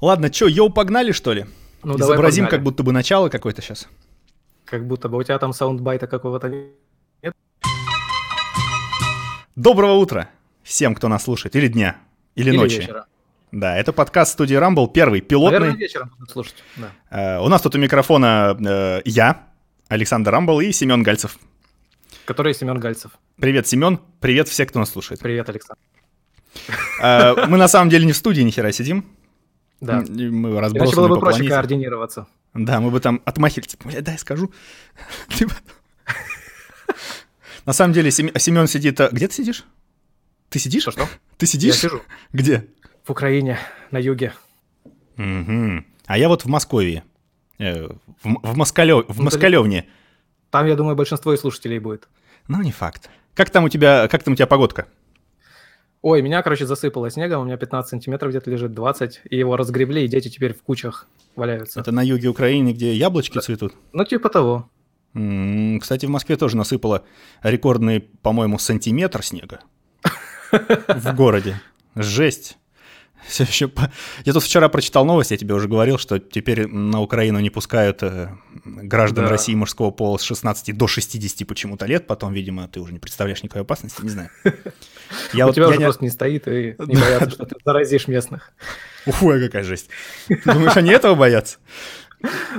[0.00, 1.46] Ладно, чё, yo, погнали, что ли?
[1.82, 2.58] Ну, давай Изобразим, погнали.
[2.58, 3.88] как будто бы начало какое-то сейчас.
[4.64, 7.34] Как будто бы у тебя там soundbite а какого-то нет.
[9.54, 10.28] Доброго утра
[10.62, 11.56] всем, кто нас слушает.
[11.56, 11.96] Или дня,
[12.34, 12.80] или, Или ночи.
[12.80, 13.06] вечера.
[13.52, 15.60] Да, это подкаст студии Rumble, первый, пилотный.
[15.60, 16.56] Наверное, вечером будут слушать.
[16.76, 16.90] Да.
[17.10, 19.44] Э, у нас тут у микрофона э, я,
[19.88, 21.38] Александр Рамбл и Семен Гальцев.
[22.26, 23.12] Который Семен Гальцев.
[23.40, 24.00] Привет, Семен.
[24.20, 25.20] Привет все, кто нас слушает.
[25.20, 25.80] Привет, Александр.
[27.00, 29.06] Э, мы на самом деле не в студии ни хера сидим.
[29.80, 30.00] Да.
[30.02, 31.54] И Мы Иначе разбросаны было бы проще планете.
[31.54, 32.26] координироваться.
[32.54, 34.50] Да, мы бы там отмахивали, типа, «Бля, дай скажу.
[37.64, 39.00] На самом деле Семен сидит...
[39.00, 39.64] а, Где ты сидишь?
[40.48, 40.82] Ты сидишь?
[40.82, 41.06] Что-что?
[41.36, 41.74] Ты Я сидишь?
[41.76, 42.00] сижу
[42.32, 42.66] Где?
[43.04, 43.58] в Украине,
[43.90, 44.32] на юге.
[45.16, 45.84] Мгм.
[46.06, 47.02] А я вот в Москве.
[47.58, 47.88] Э,
[48.22, 49.88] В, в, Москалё- в Ну, Москалевне.
[50.50, 52.08] Там, я думаю, большинство и слушателей будет.
[52.48, 53.10] Ну, не факт.
[53.34, 54.86] Как там у тебя, как там у тебя погодка?
[56.08, 60.04] Ой, меня, короче, засыпало снегом, у меня 15 сантиметров где-то лежит, 20, и его разгребли,
[60.04, 61.80] и дети теперь в кучах валяются.
[61.80, 63.74] Это на юге Украины, где яблочки цветут.
[63.92, 64.70] Ну, типа того.
[65.14, 67.02] М, Кстати, в Москве тоже насыпало
[67.42, 69.58] рекордный, по-моему, сантиметр снега
[70.52, 71.60] в городе.
[71.96, 72.56] Жесть.
[73.28, 73.90] Всё ещё по-
[74.24, 78.02] Я тут вчера прочитал новость, я тебе уже говорил, что теперь на Украину не пускают
[78.02, 78.28] э,
[78.64, 79.30] граждан Да.
[79.30, 83.42] России мужского пола с 16 до 60 почему-то лет, потом, видимо, ты уже не представляешь
[83.42, 84.30] никакой опасности, не знаю.
[85.32, 87.56] Я у вот- тебя я уже не- просто не стоит, и не боятся, что ты
[87.64, 88.52] заразишь местных.
[89.22, 89.88] Ой, какая жесть.
[90.44, 91.58] Думаешь, они этого боятся?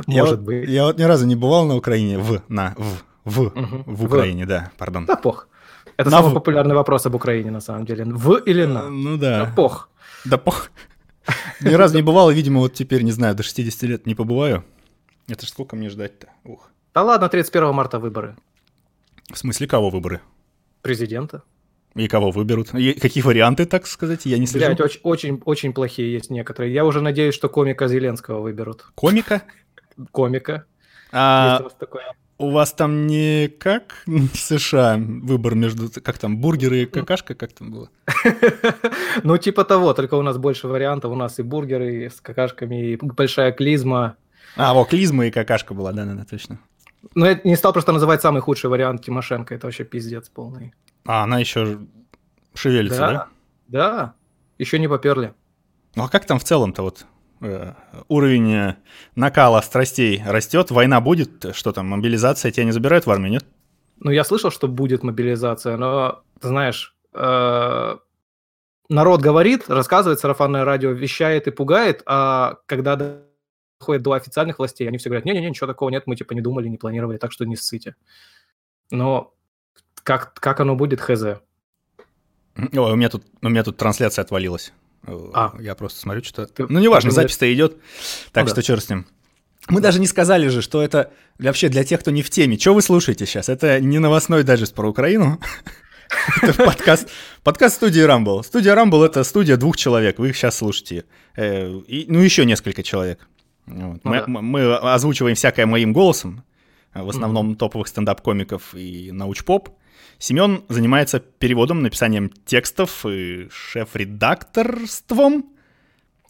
[0.05, 0.69] Может быть.
[0.69, 3.51] Я вот ни разу не бывал на Украине, в, на, в, в,
[3.85, 5.05] в Украине, да, пардон.
[5.05, 5.47] Да пох.
[5.97, 6.33] Это На самый в.
[6.35, 8.05] популярный вопрос об Украине, на самом деле.
[8.05, 8.89] В или на?
[8.89, 9.53] Ну Да да.
[9.55, 9.89] пох.
[10.25, 10.69] Да пох.
[11.61, 14.63] Ни разу не бывал, и, видимо, вот теперь, не знаю, до 60 лет не побываю.
[15.27, 16.27] Это ж сколько мне ждать-то?
[16.43, 16.69] Ух.
[16.93, 18.35] Да ладно, 31 марта выборы.
[19.31, 20.21] В смысле, кого выборы?
[20.81, 21.43] Президента.
[21.95, 22.73] И кого выберут?
[22.75, 24.67] И какие варианты, так сказать, я не слежу.
[24.67, 26.73] Блять, очень, очень, очень плохие есть некоторые.
[26.73, 28.85] Я уже надеюсь, что комика Зеленского выберут.
[28.95, 29.41] Комика?
[30.11, 30.53] Комика.
[30.53, 30.65] Есть
[31.13, 32.13] А у вас такое?
[32.39, 37.53] У вас там не как в США выбор между, как там, бургеры и какашка, как
[37.53, 37.89] там было?
[39.23, 41.11] Ну, типа того, только у нас больше вариантов.
[41.11, 44.15] У нас и бургеры с какашками, и большая клизма.
[44.55, 46.59] А, вот клизма и какашка была, да-да-да, точно.
[47.15, 49.55] Но я не стал просто называть самый худший вариант Тимошенко.
[49.55, 50.73] Это вообще пиздец полный.
[51.05, 51.79] А, она еще
[52.53, 53.27] шевелится, да?
[53.67, 54.13] Да.
[54.57, 55.33] Еще не поперли.
[55.95, 57.05] Ну а как там в целом-то вот
[58.07, 58.75] уровень э,
[59.15, 60.71] накала страстей растет?
[60.71, 61.55] Война будет?
[61.55, 62.51] Что там, мобилизация?
[62.51, 63.45] Тебя не забирают в армию, нет?
[63.99, 67.97] Ну, я слышал, что будет мобилизация, но, ты знаешь, э,
[68.89, 74.97] народ говорит, рассказывает, сарафанное радио вещает и пугает, а когда доходит до официальных властей, они
[74.97, 77.55] все говорят, не-не-не, ничего такого нет, мы типа не думали, не планировали, так что не
[77.55, 77.95] ссыте.
[78.91, 79.33] Но
[80.03, 81.23] как, как оно будет, хз.
[81.23, 81.39] Ой,
[82.73, 84.73] у меня тут, у меня тут трансляция отвалилась.
[85.07, 85.53] А.
[85.59, 86.45] Я просто смотрю, что...
[86.45, 87.77] Ты- Ну, неважно, запись-то идет,
[88.31, 88.61] так Ну что да.
[88.61, 89.05] черт с ним.
[89.69, 92.57] Мы даже не сказали же, что это вообще для тех, кто не в теме.
[92.57, 93.49] Что вы слушаете сейчас?
[93.49, 95.39] Это не новостной дайджест про Украину.
[96.41, 97.09] Это подкаст,
[97.43, 98.41] подкаст студии Rumble.
[98.43, 101.03] Студия Rumble— это студия двух человек, вы их сейчас слушаете.
[101.35, 103.27] Э, и- ну, еще несколько человек.
[103.65, 103.99] Вот.
[104.05, 104.25] Ну Мы, да.
[104.27, 106.43] мы- озвучиваем всякое моим голосом,
[106.93, 109.69] в основном топовых стендап-комиков и научпоп.
[110.19, 115.45] Семен занимается переводом, написанием текстов и шеф-редакторством.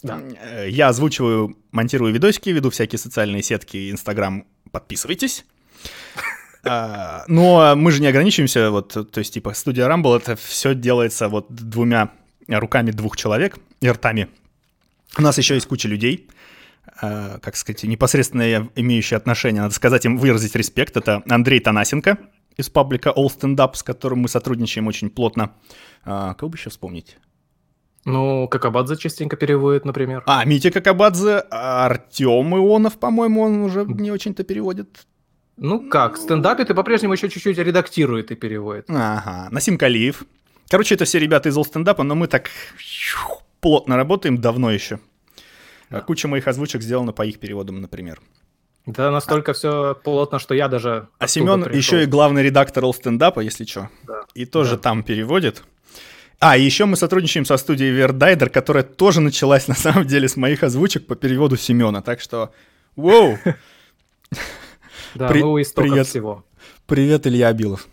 [0.04, 0.20] Да.
[0.42, 4.46] Э, Я озвучиваю, монтирую видосики, веду всякие социальные сетки, Инстаграм.
[4.72, 5.46] Подписывайтесь.
[6.64, 11.30] А, Но мы же не ограничиваемся, вот, то есть, типа, студия Rumble, это все делается
[11.30, 12.12] вот двумя
[12.48, 14.28] руками двух человек и ртами.
[15.18, 16.28] У нас еще есть куча людей,
[17.02, 20.98] а, как сказать, непосредственно имеющие отношение, надо сказать им, выразить респект.
[20.98, 22.18] Это Андрей Танасенко
[22.58, 25.54] из паблика All Stand Up, с которым мы сотрудничаем очень плотно.
[26.04, 27.18] А, Кого бы еще вспомнить?
[28.06, 30.24] Ну, как Абадзе частенько переводит, например.
[30.28, 35.06] А, Митя Какабадзе, Артем Ионов, по-моему, он уже не очень-то переводит.
[35.58, 38.86] Ну как, в стендапе ты по-прежнему еще чуть-чуть редактирует и переводит.
[38.90, 40.24] Ага, Насим Калиев.
[40.70, 42.50] Короче, это все ребята из All Stand Up, но мы так
[43.60, 45.00] плотно работаем давно еще.
[45.90, 46.02] Да.
[46.02, 48.22] Куча моих озвучек сделана по их переводам, например.
[48.88, 51.08] Да настолько все плотно, что я даже...
[51.20, 51.78] А Семен пришел.
[51.78, 53.90] еще и главный редактор Up, если что.
[54.08, 54.22] Да.
[54.34, 54.82] И тоже Да.
[54.82, 55.64] там переводит.
[56.40, 60.38] А, и еще мы сотрудничаем со студией Вердайдер, которая тоже началась на самом деле с
[60.38, 62.02] моих озвучек по переводу Семена.
[62.02, 62.52] Так что,
[62.96, 63.38] воу,
[65.16, 66.08] Да, При- мы у истоков привет.
[66.08, 66.46] всего.
[66.86, 67.88] привет, Илья Абилов.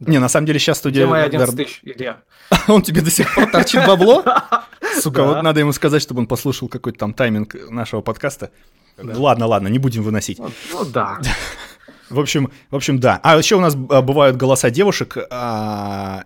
[0.00, 1.02] Не, на самом деле сейчас студия...
[1.04, 2.22] Где мои 11 Вер- тысяч, Илья?
[2.68, 4.24] Он тебе до сих пор торчит бабло?
[5.00, 8.50] Сука, вот надо ему сказать, чтобы он послушал какой-то там тайминг нашего подкаста.
[8.96, 9.18] Да.
[9.18, 10.38] Ладно, ладно, не будем выносить.
[10.38, 11.20] Ну, ну да.
[12.10, 13.18] В общем, в общем, да.
[13.22, 16.24] А еще у нас а, бывают голоса девушек, а,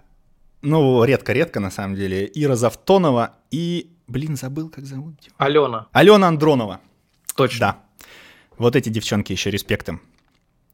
[0.61, 5.15] ну, редко-редко, на самом деле, Ира Завтонова и, блин, забыл, как зовут.
[5.39, 5.87] Алена.
[5.93, 6.81] Алена Андронова.
[7.35, 7.59] Точно.
[7.61, 8.07] Да.
[8.59, 10.03] Вот эти девчонки еще респектом.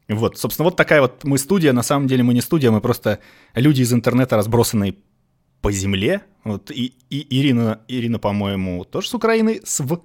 [0.08, 1.72] Вот, собственно, вот такая вот мы студия.
[1.72, 3.20] На самом деле мы не студия, мы просто
[3.54, 4.96] люди из интернета, разбросанные
[5.60, 6.22] по земле.
[6.42, 9.60] Вот, и, и Ирина, Ирина, по-моему, тоже с Украины.
[9.64, 10.00] Св.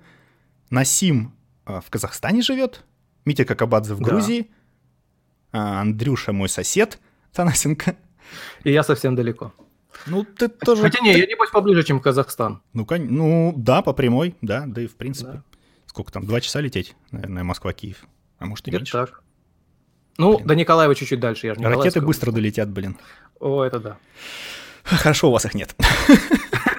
[0.69, 1.40] Насим а,
[1.79, 2.83] в Казахстане живет.
[3.23, 4.05] Митя Кокобадзе в Да.
[4.05, 4.51] Грузии.
[5.53, 6.99] А, Андрюша мой сосед
[7.33, 7.95] Танасенко.
[8.63, 9.53] И я совсем далеко.
[10.07, 10.81] Ну, ты тоже...
[10.81, 12.61] Хотя не, я небось поближе, чем Казахстан.
[12.73, 15.31] Ну, кон- ну, да, по прямой, да, да и в принципе.
[15.33, 15.43] Да.
[15.85, 18.05] Сколько там, два часа лететь, наверное, Москва-Киев.
[18.39, 18.93] А может и меньше.
[18.93, 19.21] так.
[20.17, 20.47] Ну, Блин.
[20.47, 21.47] до Николаева чуть-чуть дальше.
[21.47, 22.97] Я же Ракеты быстро долетят, блин.
[23.39, 23.97] О, это да.
[24.83, 25.75] Хорошо, у вас их нет.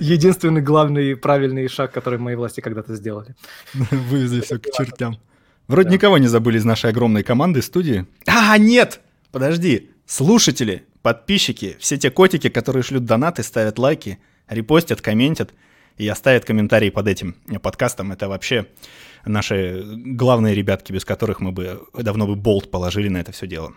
[0.00, 3.34] Единственный главный правильный шаг, который мои власти когда-то сделали.
[3.74, 5.18] Вывезли все к чертям.
[5.66, 5.94] Вроде Да.
[5.94, 8.06] никого не забыли из нашей огромной команды студии.
[8.26, 9.00] А, нет!
[9.32, 9.90] Подожди.
[10.06, 14.18] Слушатели, подписчики, все те котики, которые шлют донаты, ставят лайки,
[14.48, 15.52] репостят, комментят
[15.98, 18.12] и оставят комментарии под этим подкастом.
[18.12, 18.66] Это вообще
[19.26, 23.74] наши главные ребятки, без которых мы бы давно бы болт положили на это все дело.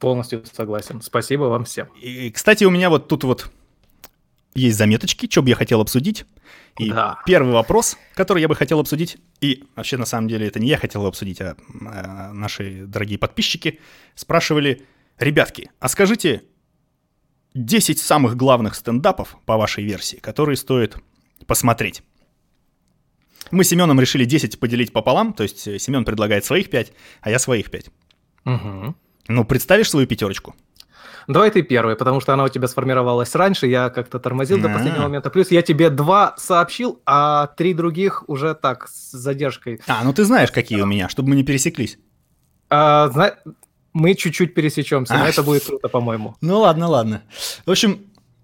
[0.00, 1.00] Полностью согласен.
[1.02, 1.88] Спасибо вам всем.
[2.00, 3.48] И, кстати, у меня вот тут вот
[4.54, 6.24] есть заметочки, что бы я хотел обсудить.
[6.78, 7.18] И Да.
[7.26, 10.76] первый вопрос, который я бы хотел обсудить, и вообще на самом деле это не я
[10.76, 11.56] хотел обсудить, а,
[11.86, 13.80] а, наши дорогие подписчики
[14.14, 14.86] спрашивали,
[15.18, 16.42] ребятки, а скажите
[17.54, 20.96] 10 самых главных стендапов по вашей версии, которые стоит
[21.46, 22.02] посмотреть.
[23.50, 26.92] Мы с Семеном решили 10 поделить пополам, то есть э, Семен предлагает своих 5,
[27.22, 27.90] а я своих 5.
[28.44, 28.96] Мгм.
[29.28, 30.54] Ну, представишь свою пятерочку?
[31.28, 35.02] Давай ты первый, потому что она у тебя сформировалась раньше, я как-то тормозил до последнего
[35.02, 35.28] момента.
[35.30, 39.80] Плюс я тебе два сообщил, а три других уже так, с задержкой.
[39.86, 41.98] А, ну ты знаешь, какие у меня, чтобы мы не пересеклись.
[42.70, 43.34] А, зна-
[43.92, 46.34] Мы чуть-чуть пересечемся, но это будет круто, по-моему.
[46.40, 47.22] Ну ладно, ладно.
[47.66, 48.00] В общем,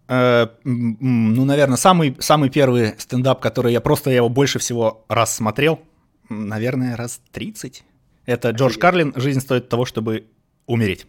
[0.09, 5.35] э, ну, наверное, самый, самый первый стендап, который я просто я его больше всего раз
[5.35, 5.81] смотрел,
[6.29, 7.83] наверное, раз 30.
[8.27, 8.79] Это Джордж.
[8.79, 10.27] Карлин «Жизнь стоит того, чтобы
[10.67, 11.07] умереть».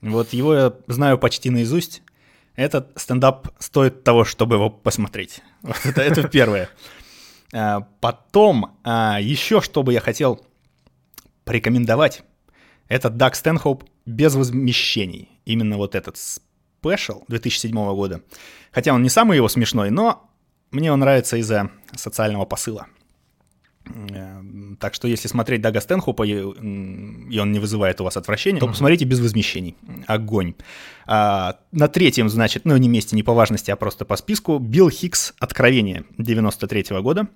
[0.00, 2.02] Вот его я знаю почти наизусть.
[2.54, 5.40] Этот стендап стоит того, чтобы его посмотреть.
[5.62, 6.68] Вот это, это первое.
[7.52, 10.44] А, Потом, а, еще что бы я хотел
[11.44, 12.22] порекомендовать,
[12.88, 15.28] это Даг Стэнхоуп без возмещений.
[15.44, 18.22] Именно вот этот спешл 2007 года.
[18.72, 20.30] Хотя он не самый его смешной, но
[20.70, 22.86] мне он нравится из-за социального посыла.
[24.10, 24.42] Э,
[24.78, 29.04] Так что если смотреть Дага Стэнхопа, и он не вызывает у вас отвращения, то посмотрите
[29.04, 29.76] без возмещений.
[30.06, 30.54] Огонь.
[31.06, 34.90] А, на третьем, значит, ну не месте, не по важности, а просто по списку, Билл
[34.90, 37.28] Хикс «Откровение» 93 года.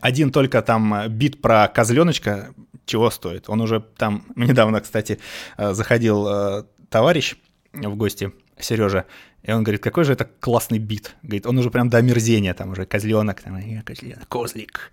[0.00, 2.54] Один только там э, бит про козленочка
[2.86, 3.48] чего стоит.
[3.48, 5.18] Он уже там, недавно, кстати,
[5.56, 7.36] э, заходил э, товарищ
[7.72, 9.04] в гости, Сережа,
[9.42, 11.14] и он говорит, какой же это классный бит.
[11.22, 14.90] Говорит, он уже прям до омерзения, там уже козленок, там, э, козленок, козлик.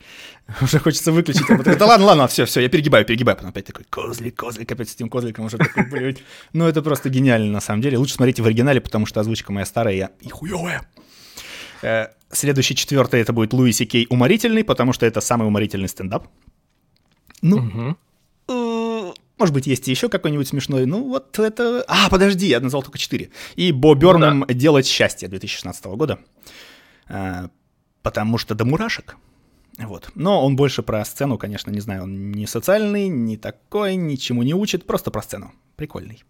[0.62, 1.50] Уже хочется выключить.
[1.50, 3.38] а потом, Да ладно, ладно, все, все, я перегибаю, перегибаю.
[3.38, 6.22] Потом опять такой, козлик, козлик, опять с этим козликом уже такой, блядь.
[6.52, 7.98] Ну, это просто гениально, на самом деле.
[7.98, 10.82] Лучше смотрите в оригинале, потому что озвучка моя старая я и хуевая.
[11.82, 16.28] Э, Следующий, четвертый, это будет Луиси Кей уморительный, потому что это самый уморительный стендап.
[17.42, 17.98] Ну, Мгм.
[19.42, 20.86] Может быть, есть еще какой-нибудь смешной.
[20.86, 21.84] Ну, вот это...
[21.88, 23.32] А, подожди, я назвал только четыре.
[23.56, 26.20] И Бо Бёрнам «Делать счастье» 2016 года.
[27.10, 27.50] А,
[28.04, 29.18] Потому что до мурашек.
[29.80, 30.12] Вот.
[30.14, 32.04] Но он больше про сцену, конечно, не знаю.
[32.04, 34.86] Он не социальный, не такой, ничему не учит.
[34.86, 35.54] Просто про сцену.
[35.76, 36.24] Прикольный.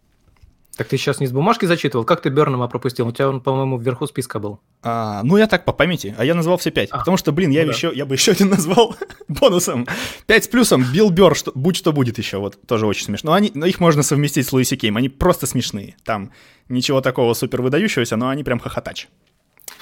[0.77, 2.05] Так ты сейчас не с бумажки зачитывал?
[2.05, 3.07] Как ты Бернама пропустил?
[3.07, 4.59] У тебя он, по-моему, вверху списка был.
[4.83, 6.89] А, ну, я так по памяти, а я назвал все пять.
[6.91, 7.73] А, потому что, блин, я, ну да.
[7.73, 8.95] еще, я бы еще один назвал
[9.27, 9.85] бонусом.
[10.27, 13.33] Пять с плюсом, Билл Бёрр, что, будь что будет еще, вот тоже очень смешно.
[13.33, 15.95] Они, но их можно совместить с Луиси Кейм, они просто смешные.
[16.05, 16.31] Там
[16.69, 19.09] ничего такого супер выдающегося, но они прям хохотач.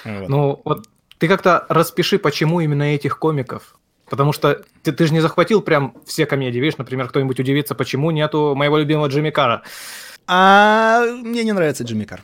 [0.03, 0.27] Вот.
[0.27, 0.87] Ну, вот
[1.19, 3.77] ты как-то распиши, почему именно этих комиков.
[4.09, 6.59] Потому что ты, ты же не захватил прям все комедии.
[6.59, 9.61] Видишь, например, кто-нибудь удивится, почему нету моего любимого Джимми Кара.
[10.31, 12.23] А мне не нравится Джимми Кар.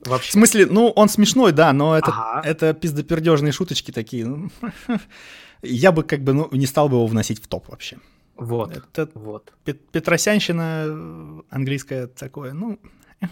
[0.00, 0.32] В Вообще.
[0.32, 2.42] смысле, ну, он смешной, да, но это, Ага.
[2.48, 4.24] это пиздопердежные шуточки такие.
[4.26, 4.50] ну,
[5.62, 7.98] Я бы как бы ну, не стал бы его вносить в топ вообще.
[8.36, 8.76] Вот.
[8.76, 9.52] Это Вот.
[9.64, 12.78] Пет- Петросянщина английское такое, ну...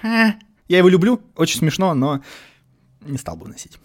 [0.68, 2.20] Я его люблю, очень смешно, но
[3.02, 3.78] не стал бы носить.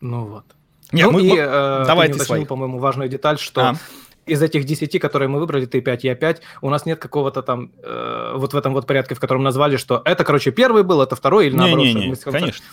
[0.00, 0.44] Ну вот.
[0.92, 3.76] Нет, ну мы- и мы- э, давай ты не ты по-моему, важную деталь, что А.
[4.26, 7.72] из этих 10, которые мы выбрали, ты 5, я 5, у нас нет какого-то там,
[7.82, 11.16] э, вот в этом вот порядке, в котором назвали, что это, короче, первый был, это
[11.16, 11.86] второй, или наоборот.
[11.94, 12.64] мы с конца- конечно.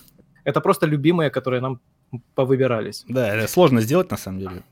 [0.43, 1.79] Это просто любимые, которые нам
[2.35, 3.05] повыбирались.
[3.09, 4.63] Да, это сложно сделать на самом деле.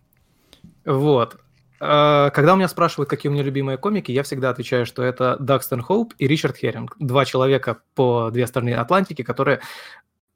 [0.86, 1.38] Вот.
[1.82, 5.36] э, когда у меня спрашивают, какие у меня любимые комики, я всегда отвечаю, что это
[5.40, 6.96] Дакстон Хоуп и Ричард Херинг.
[7.00, 9.60] Два человека по две стороны Атлантики, которые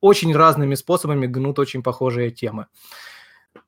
[0.02, 2.66] очень разными способами гнут очень похожие темы.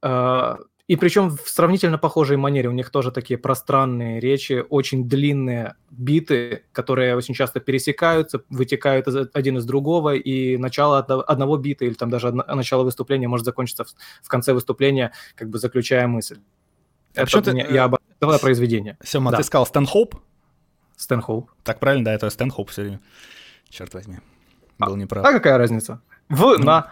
[0.02, 0.56] Э,
[0.92, 2.68] и причем в сравнительно похожей манере.
[2.68, 9.58] У них тоже такие пространные речи, очень длинные биты, которые очень часто пересекаются, вытекают один
[9.58, 13.86] из другого, и начало одного бита или там даже начало выступления может закончиться
[14.22, 16.40] в конце выступления, как бы заключая мысль.
[17.16, 18.98] А это ты, я об целое произведение.
[19.02, 19.38] Сема, да.
[19.38, 20.16] ты сказал Стэнхоуп?
[20.98, 21.52] Стэнхоуп.
[21.64, 23.00] Так правильно, да, это Стэнхоуп все время.
[23.70, 24.18] Черт возьми.
[24.78, 25.26] Был а, неправ.
[25.26, 26.02] А какая разница?
[26.28, 26.92] В, ну, на.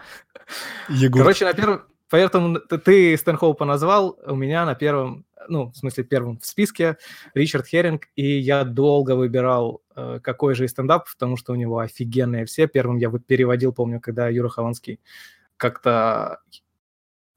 [0.88, 1.20] Егор.
[1.20, 6.38] Короче, на первом, Поэтому ты Стэнхоупа назвал, у меня на первом, ну, в смысле, первом
[6.38, 6.98] в списке
[7.34, 12.46] Ричард Херинг, и я долго выбирал, э, какой же стендап, потому что у него офигенные
[12.46, 12.66] все.
[12.66, 15.00] Первым я переводил, помню, когда Юра Хованский
[15.56, 16.40] как-то...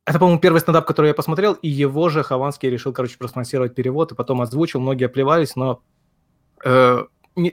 [0.06, 4.12] Это, по-моему, первый стендап, который я посмотрел, и его же Хованский решил, короче, проспонсировать перевод,
[4.12, 5.84] и потом озвучил, многие оплевались, но
[6.66, 7.06] э,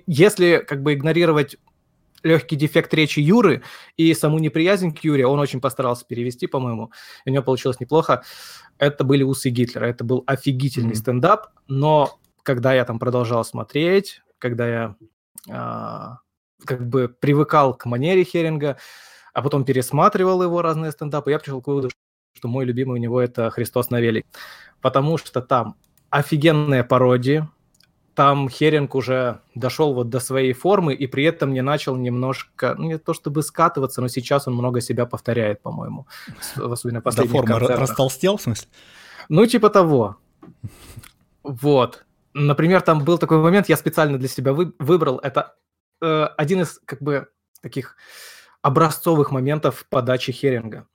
[0.07, 1.59] если как бы игнорировать
[2.23, 3.63] легкий дефект речи Юры
[3.97, 6.91] и саму неприязнь к Юре, он очень постарался перевести, по-моему,
[7.27, 8.23] у него получилось неплохо.
[8.79, 10.95] Это были усы Гитлера, это был офигительный mm-hmm.
[10.95, 14.97] стендап, но когда я там продолжал смотреть, когда я
[15.49, 16.19] а,
[16.65, 18.79] как бы привыкал к манере Херинга,
[19.33, 21.91] а потом пересматривал его разные стендапы, я пришел к выводу,
[22.35, 24.27] что мой любимый у него это «Христос на велик»,
[24.81, 25.77] потому что там
[26.11, 27.49] офигенная пародия,
[28.15, 32.87] там Херинг уже дошел вот до своей формы и при этом не начал немножко, ну
[32.89, 36.07] не то чтобы скатываться, но сейчас он много себя повторяет, по-моему,
[36.57, 37.81] особенно последних До формы концертах.
[37.81, 38.69] растолстел, в смысле?
[39.29, 40.17] Ну, типа того.
[41.43, 42.05] Вот.
[42.35, 45.57] Например, там был такой момент, я специально для себя вы, выбрал, это
[46.01, 47.29] э, один из, как бы,
[47.63, 47.97] таких
[48.63, 50.87] образцовых моментов подачи Херинга.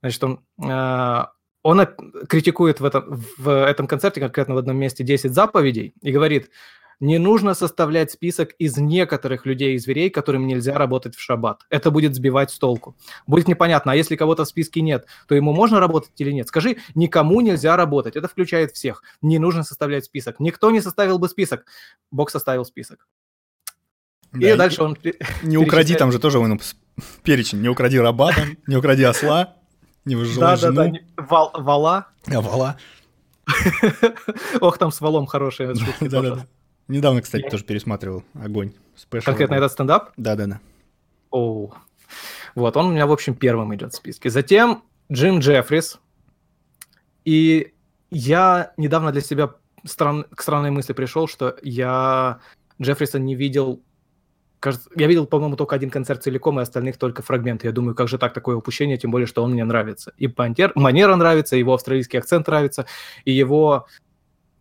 [0.00, 1.24] Значит, он, э,
[1.64, 1.84] он
[2.28, 6.50] критикует в этом, в этом концерте, конкретно в одном месте, 10 заповедей и говорит,
[7.00, 11.62] не нужно составлять список из некоторых людей и зверей, которым нельзя работать в шаббат.
[11.70, 12.96] Это будет сбивать с толку.
[13.26, 16.48] Будет непонятно, а если кого-то в списке нет, то ему можно работать или нет?
[16.48, 18.14] Скажи, никому нельзя работать.
[18.14, 19.02] Это включает всех.
[19.22, 20.40] Не нужно составлять список.
[20.40, 21.64] Никто не составил бы список.
[22.10, 23.08] Бог составил список.
[24.32, 24.98] Да, и дальше он...
[25.42, 26.38] Не укради, там же тоже
[27.22, 27.60] перечень.
[27.60, 28.32] Не укради раба,
[28.66, 29.56] не укради осла.
[30.04, 30.74] Не выжила да, жену.
[30.74, 32.06] Да, да, Вал, вала.
[32.26, 32.76] А, вала.
[34.60, 35.74] Ох, там с валом хорошие.
[36.00, 36.46] Да, да, да.
[36.88, 38.72] Недавно, кстати, тоже пересматривал «Огонь».
[39.10, 40.12] Конкретно этот стендап?
[40.16, 40.60] Да, да, да.
[41.30, 41.72] О,
[42.54, 44.30] вот, он у меня, в общем, первым идет в списке.
[44.30, 45.98] Затем Джим Джеффрис.
[47.24, 47.72] И
[48.10, 50.24] я недавно для себя стран...
[50.24, 52.40] к странной мысли пришел, что я
[52.80, 53.82] Джеффриса не видел
[54.64, 57.66] кажется, я видел, по-моему, только один концерт целиком, и остальных только фрагменты.
[57.66, 60.14] Я думаю, как же так такое упущение, тем более, что он мне нравится.
[60.16, 62.86] И Пантер, манера нравится, его австралийский акцент нравится,
[63.26, 63.86] и его...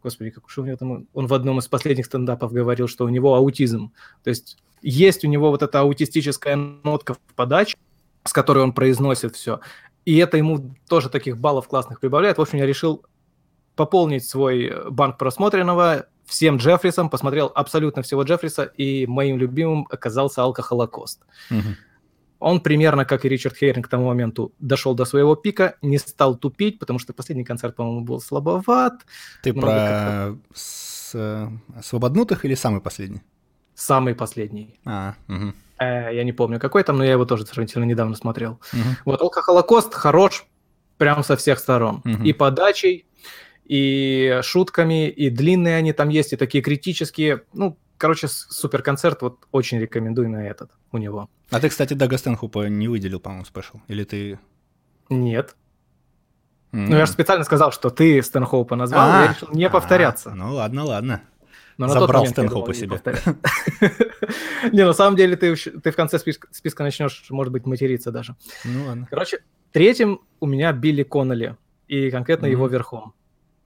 [0.04, 1.08] Господи, как уж у него там...
[1.14, 3.94] Он в одном из последних стендапов говорил, что у него аутизм.
[4.26, 7.78] То есть есть у него вот эта аутистическая нотка в подаче,
[8.26, 9.62] с которой он произносит все.
[10.04, 12.38] И это ему тоже таких баллов классных прибавляет.
[12.40, 13.06] В общем, я решил
[13.78, 21.22] пополнить свой банк просмотренного всем Джеффрисом, посмотрел абсолютно всего Джеффриса, и моим любимым оказался Алкохолокост.
[21.52, 21.76] Угу.
[22.40, 26.36] Он примерно, как и Ричард Хейринг к тому моменту, дошел до своего пика, не стал
[26.36, 29.06] тупить, потому что последний концерт, по-моему, был слабоват.
[29.42, 31.12] Ты про с...
[31.14, 31.48] Э,
[31.82, 33.22] свободнутых или самый последний?
[33.76, 34.78] Самый последний.
[34.86, 35.54] А, угу.
[35.80, 38.60] э, я не помню, какой там, но я его тоже сравнительно недавно смотрел.
[38.74, 38.82] Угу.
[39.06, 40.46] Вот Алкохолокост хорош
[40.98, 42.02] прям со всех сторон.
[42.06, 42.24] Угу.
[42.24, 43.06] И подачей,
[43.66, 47.44] и шутками, и длинные они там есть, и такие критические.
[47.54, 51.30] Ну, короче, супер концерт, вот очень рекомендую на этот у него.
[51.50, 53.78] А ты, кстати, Дага Стэнхупа не выделил, по-моему, спешл?
[53.88, 54.40] Или ты...
[55.10, 55.56] Нет.
[56.72, 56.88] Mm.
[56.90, 60.32] Ну, я же специально сказал, что ты Стэнхоупа назвал, а, я решил не повторяться.
[60.32, 61.22] А, ну, ладно, ладно.
[61.78, 63.00] Но Забрал Стэнхоупа себе.
[64.72, 68.36] Не, на самом деле ты, в конце списка, начнешь, может быть, материться даже.
[68.64, 69.08] Ну ладно.
[69.10, 69.40] Короче,
[69.72, 73.14] третьим у меня Билли Коннелли, и конкретно его верхом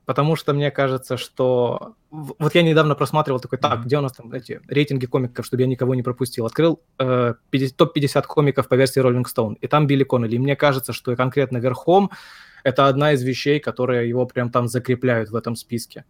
[0.07, 1.95] потому что мне кажется, что...
[2.11, 5.67] Вот я недавно просматривал такой, так, где у нас там эти рейтинги комиков, чтобы я
[5.67, 6.45] никого не пропустил.
[6.45, 7.33] Открыл э,
[7.75, 10.35] топ-50 комиков по версии Rolling Stone, и там Билли Коннелли.
[10.35, 12.09] И мне кажется, что конкретно верхом
[12.63, 16.05] это одна из вещей, которые его прям там закрепляют в этом списке.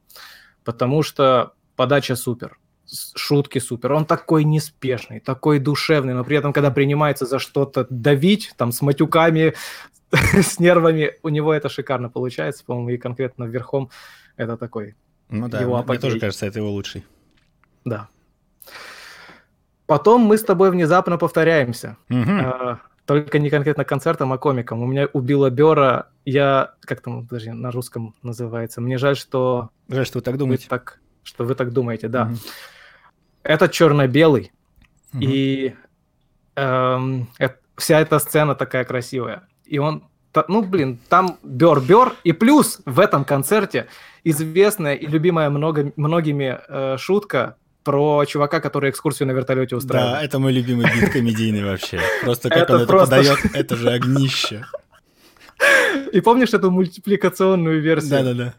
[0.64, 2.60] Потому что подача супер,
[3.16, 3.94] шутки супер.
[3.94, 8.82] Он такой неспешный, такой душевный, но при этом, когда принимается за что-то давить, там, с
[8.82, 9.54] матюками,
[10.12, 13.90] с нервами, у него это шикарно получается, по-моему, и конкретно верхом
[14.38, 14.96] это такой
[15.30, 17.06] Ну да, его мне тоже кажется, это его лучший.
[17.84, 18.08] Да.
[19.86, 21.98] Потом мы с тобой внезапно повторяемся.
[22.10, 22.78] Угу.
[23.06, 24.84] Только не конкретно концертом, а комиком.
[24.84, 26.10] У меня убила Бера.
[26.26, 28.82] Я, как там, подожди, на русском называется.
[28.82, 29.70] Мне жаль, что...
[29.88, 30.68] Жаль, что вы так Вы думаете.
[30.68, 32.26] так, что вы так думаете, да.
[32.26, 32.38] Мгм.
[33.48, 34.52] Это черно-белый.
[35.14, 35.22] Мгм.
[35.24, 35.74] И
[36.56, 39.44] эм, эт- вся эта сцена такая красивая.
[39.66, 40.04] И он,
[40.48, 42.14] ну, блин, там бер-бер.
[42.24, 43.88] И плюс в этом концерте
[44.24, 50.24] известная и любимая много, многими э, шутка про чувака, который экскурсию на вертолете Да, устраивает.
[50.26, 52.02] это мой любимый бит комедийный вообще.
[52.24, 54.66] Просто как Это он это подает, это же огнище.
[56.12, 58.12] И помнишь эту мультипликационную версию?
[58.12, 58.54] Да-да-да.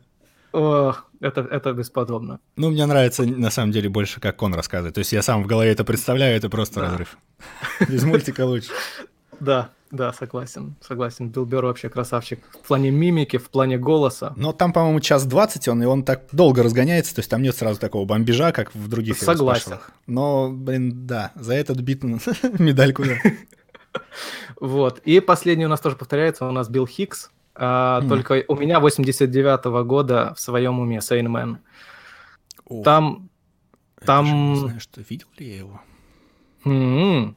[0.53, 2.41] О, это, это бесподобно.
[2.57, 4.95] Ну, мне нравится, на самом деле, больше, как он рассказывает.
[4.95, 6.87] То есть я сам в голове это представляю, это просто Да.
[6.91, 7.19] разрыв.
[7.89, 8.71] Без мультика лучше.
[9.41, 11.29] Да, да, согласен, согласен.
[11.29, 12.41] Билл Бёрр вообще красавчик.
[12.65, 14.33] В плане мимики, в плане голоса.
[14.35, 17.55] Но там, по-моему, час двадцать он, и он так долго разгоняется, то есть там нет
[17.55, 19.79] сразу такого бомбежа, как в других Согласен.
[20.09, 22.03] Но, блин, да, за этот бит
[22.59, 23.15] медальку, да.
[24.61, 24.99] Вот.
[25.05, 27.31] И последний у нас тоже повторяется, у нас Билл Хикс.
[27.61, 28.09] А, Мгм.
[28.09, 31.59] Только у меня 89 года в своем уме Сейнмен.
[32.85, 33.29] Там...
[34.01, 35.81] я там- Не знаю, что видел ли я его.
[36.65, 37.37] м,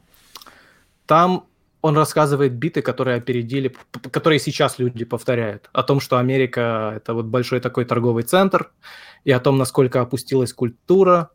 [1.06, 1.46] Там
[1.82, 3.74] он рассказывает биты, которые опередили,
[4.12, 5.70] которые сейчас люди повторяют.
[5.74, 8.72] О том, что Америка— это вот большой такой торговый центр,
[9.24, 11.30] и о том, насколько опустилась культура,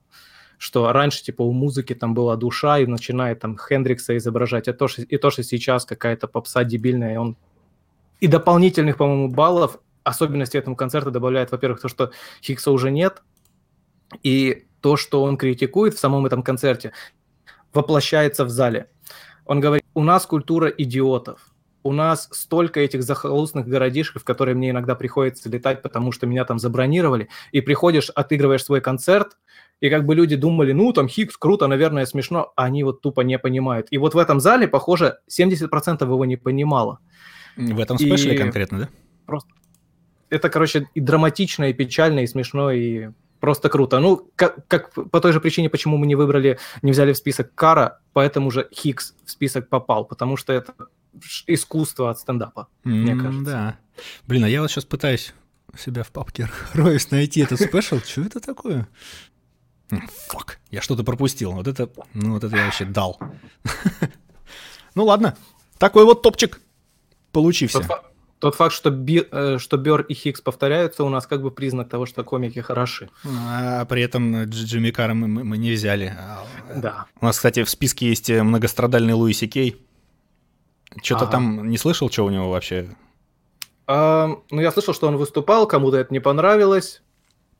[0.59, 4.87] что раньше, типа, у музыки там была душа, и начинает там Хендрикса изображать, и то,
[4.89, 7.37] что, и то, что сейчас какая-то попса дебильная, и он...
[8.21, 13.23] И дополнительных, по-моему, баллов, особенности этому концерту добавляет, во-первых, то, что Хиггса уже нет,
[14.23, 16.93] и то, что он критикует в самом этом концерте,
[17.73, 18.89] воплощается в зале.
[19.45, 21.41] Он говорит, у нас культура идиотов,
[21.83, 26.45] у нас столько этих захолустных городишек, в которые мне иногда приходится летать, потому что меня
[26.45, 29.37] там забронировали, и приходишь, отыгрываешь свой концерт,
[29.81, 33.21] и как бы люди думали, ну, там Хиггс, круто, наверное, смешно, а они вот тупо
[33.21, 33.89] не понимают.
[33.91, 36.99] И вот в этом зале, похоже, 70% его не понимало.
[37.57, 38.89] В этом спешле И- конкретно, да?
[40.29, 44.01] Это, короче, и драматично, и печально, и смешно, и просто круто.
[44.01, 47.55] Ну, как, как по той же причине, почему мы не выбрали, не взяли в список
[47.55, 50.75] Кара, поэтому же Хиггс в список попал, потому что это
[51.47, 52.67] искусство от стендапа.
[52.83, 53.45] мне М, кажется.
[53.45, 53.77] Да.
[54.27, 55.33] Блин, а я вот сейчас пытаюсь
[55.79, 57.99] себя в папке роюсь найти этот спешл.
[58.01, 58.89] Что это такое?
[60.29, 61.53] Фак, я что-то пропустил.
[61.53, 63.19] Вот это, ну вот это я вообще дал.
[64.97, 65.37] Ну ладно,
[65.79, 66.59] такой вот топчик
[67.41, 67.79] получився.
[67.79, 68.03] Тот, фа-
[68.39, 71.89] тот факт, что, Би- э, что Бер и Хиггс повторяются, у нас как бы признак
[71.89, 73.09] того, что комики хороши.
[73.25, 76.13] А при этом Дж- Джимми Карра мы, мы- не взяли.
[76.19, 76.45] А,
[76.77, 77.07] Да.
[77.21, 79.77] У нас, кстати, в списке есть э, многострадальный Луиси Кей.
[81.03, 81.33] Что-то Ага.
[81.33, 82.89] там не слышал, что у него вообще?
[83.87, 87.03] А, ну, я слышал, что он выступал, кому-то это не понравилось.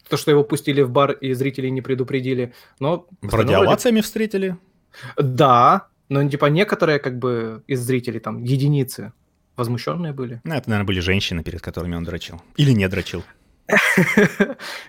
[0.09, 2.53] То, что его пустили в бар и зрители не предупредили.
[2.81, 4.57] Но остальное вроде- овациями встретили.
[5.17, 9.13] Да, но типа некоторые как бы из зрителей, там, единицы,
[9.57, 12.43] возмущенные были, Ну, это, наверное, были женщины, перед которыми он дрочил.
[12.57, 13.25] Или не дрочил.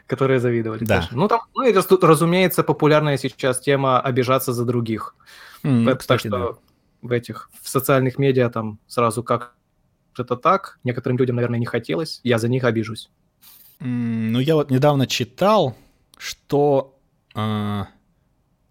[0.08, 0.84] которые завидовали.
[0.84, 1.08] Да.
[1.12, 5.16] Ну, там, ну и разумеется, популярная сейчас тема обижаться за других.
[5.64, 6.60] Ну, Так кстати, что
[7.02, 9.56] в этих, в социальных медиа там сразу как
[10.18, 13.10] это так, некоторым людям, наверное, не хотелось, я за них обижусь.
[13.80, 15.76] Ну, я вот недавно читал,
[16.18, 16.98] что,
[17.36, 17.88] а,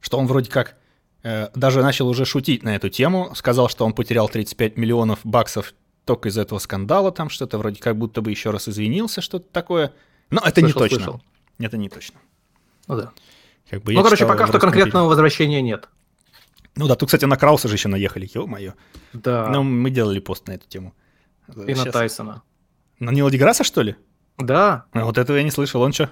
[0.00, 0.76] что он вроде как
[1.22, 5.74] э, даже начал уже шутить на эту тему, сказал, что он потерял 35 миллионов баксов
[6.06, 9.92] только из этого скандала, там что-то вроде как будто бы еще раз извинился, что-то такое.
[10.30, 10.96] Но это не Слышал, точно.
[10.98, 11.22] слышал.
[11.58, 12.18] Это не точно.
[12.86, 13.12] Ну да.
[13.68, 15.88] Как бы ну, короче, читал пока что конкретного возвращения нет.
[16.76, 18.74] Ну да, тут, кстати, на Крауса же еще наехали, ё-моё.
[19.12, 19.48] Да.
[19.48, 20.94] Ну, мы делали пост на эту тему.
[21.48, 21.92] и на Щас.
[21.92, 22.42] Тайсона.
[23.00, 23.96] На Нила Деграсса, что ли?
[24.38, 24.84] Да.
[24.92, 25.82] А вот этого я не слышал.
[25.82, 26.10] Он что?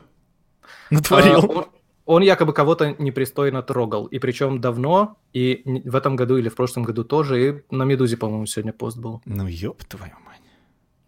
[0.91, 1.39] Натворил?
[1.39, 1.67] А, он,
[2.07, 4.07] он якобы кого-то непристойно трогал.
[4.07, 7.49] И причем давно, и в этом году или в прошлом году тоже.
[7.49, 9.23] И на Медузе, по-моему, сегодня пост был.
[9.25, 10.41] Ну, ёб твою мать.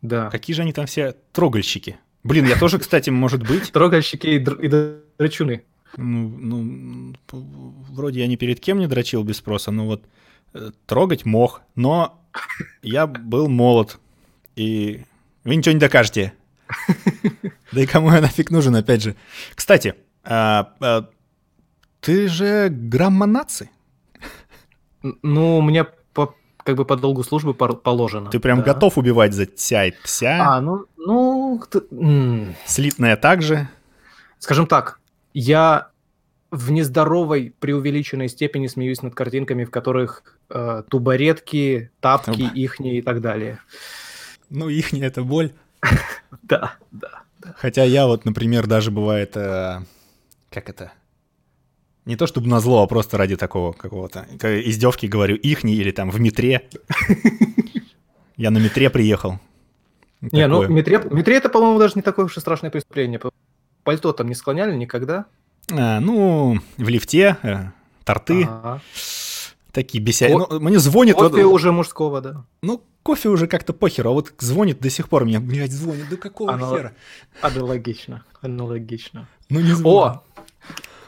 [0.02, 0.30] Да.
[0.30, 1.98] Какие же они там все трогальщики?
[2.22, 3.70] Блин, я тоже, кстати, может быть.
[3.72, 5.64] Трогальщики и, др- и драчуны.
[5.96, 7.14] Ну, ну,
[7.90, 10.04] вроде я ни перед кем не дрочил без спроса, но вот
[10.54, 11.62] э, трогать мог.
[11.74, 12.20] Но
[12.82, 13.98] я был молод.
[14.56, 15.02] И
[15.44, 16.32] вы ничего не докажете.
[17.72, 19.16] Да и кому я нафиг нужен, опять же.
[19.54, 21.08] Кстати, а, а,
[22.00, 23.70] ты же грамма нации.
[25.22, 28.30] Ну, мне по, как бы по долгу службы положено.
[28.30, 28.72] Ты прям да.
[28.74, 30.56] готов убивать за тся и пся.
[30.56, 32.54] А, ну, ну, т- м.
[32.64, 33.68] Слитная также.
[34.38, 35.00] скажем так,
[35.34, 35.88] я
[36.50, 42.54] в нездоровой преувеличенной степени смеюсь над картинками, в которых э, тубаретки, тапки Оба.
[42.54, 43.58] ихние и так далее.
[44.50, 45.52] Ну, их не это боль.
[46.42, 47.22] Да, да.
[47.56, 49.80] Хотя я вот, например, даже бывает, э,
[50.56, 50.92] как это,
[52.06, 56.10] Не то чтобы на зло, а просто ради такого какого-то издевки говорю ихни или там
[56.10, 56.66] в метре.
[58.38, 59.38] Я на метре приехал.
[60.22, 63.20] Не, ну метре, метре это, по-моему, даже не такое уж и страшное преступление.
[63.84, 65.26] Пальто там не склоняли никогда?
[65.70, 67.66] А, ну, в лифте, э,
[68.04, 68.48] торты.
[69.76, 70.32] Такие бесяги.
[70.32, 71.16] Ко- ну, мне звонит...
[71.16, 72.46] Кофе вот, уже мужского, да.
[72.62, 76.16] Ну, кофе уже как-то похер, а вот звонит до сих пор мне, блядь, звонит, да
[76.16, 76.74] какого Анал...
[76.74, 76.92] хера?
[77.42, 79.28] Аналогично, аналогично.
[79.50, 79.86] Ну не звонит.
[79.86, 80.22] О,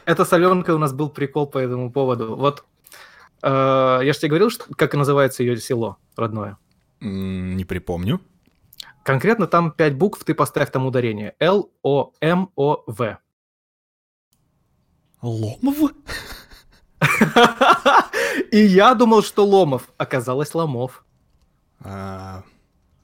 [0.05, 2.35] это соленка у нас был прикол по этому поводу.
[2.35, 2.63] Вот
[3.41, 6.59] э, я же тебе говорил, что, как называется ее село родное?
[6.99, 8.21] Не припомню.
[9.01, 11.33] Конкретно там пять букв, ты поставь там ударение.
[11.39, 13.17] Л-О-М-О-В.
[15.23, 15.91] Ломов?
[18.51, 19.89] И я думал, что Ломов.
[19.97, 21.03] Оказалось, Ломов.
[21.81, 22.43] А...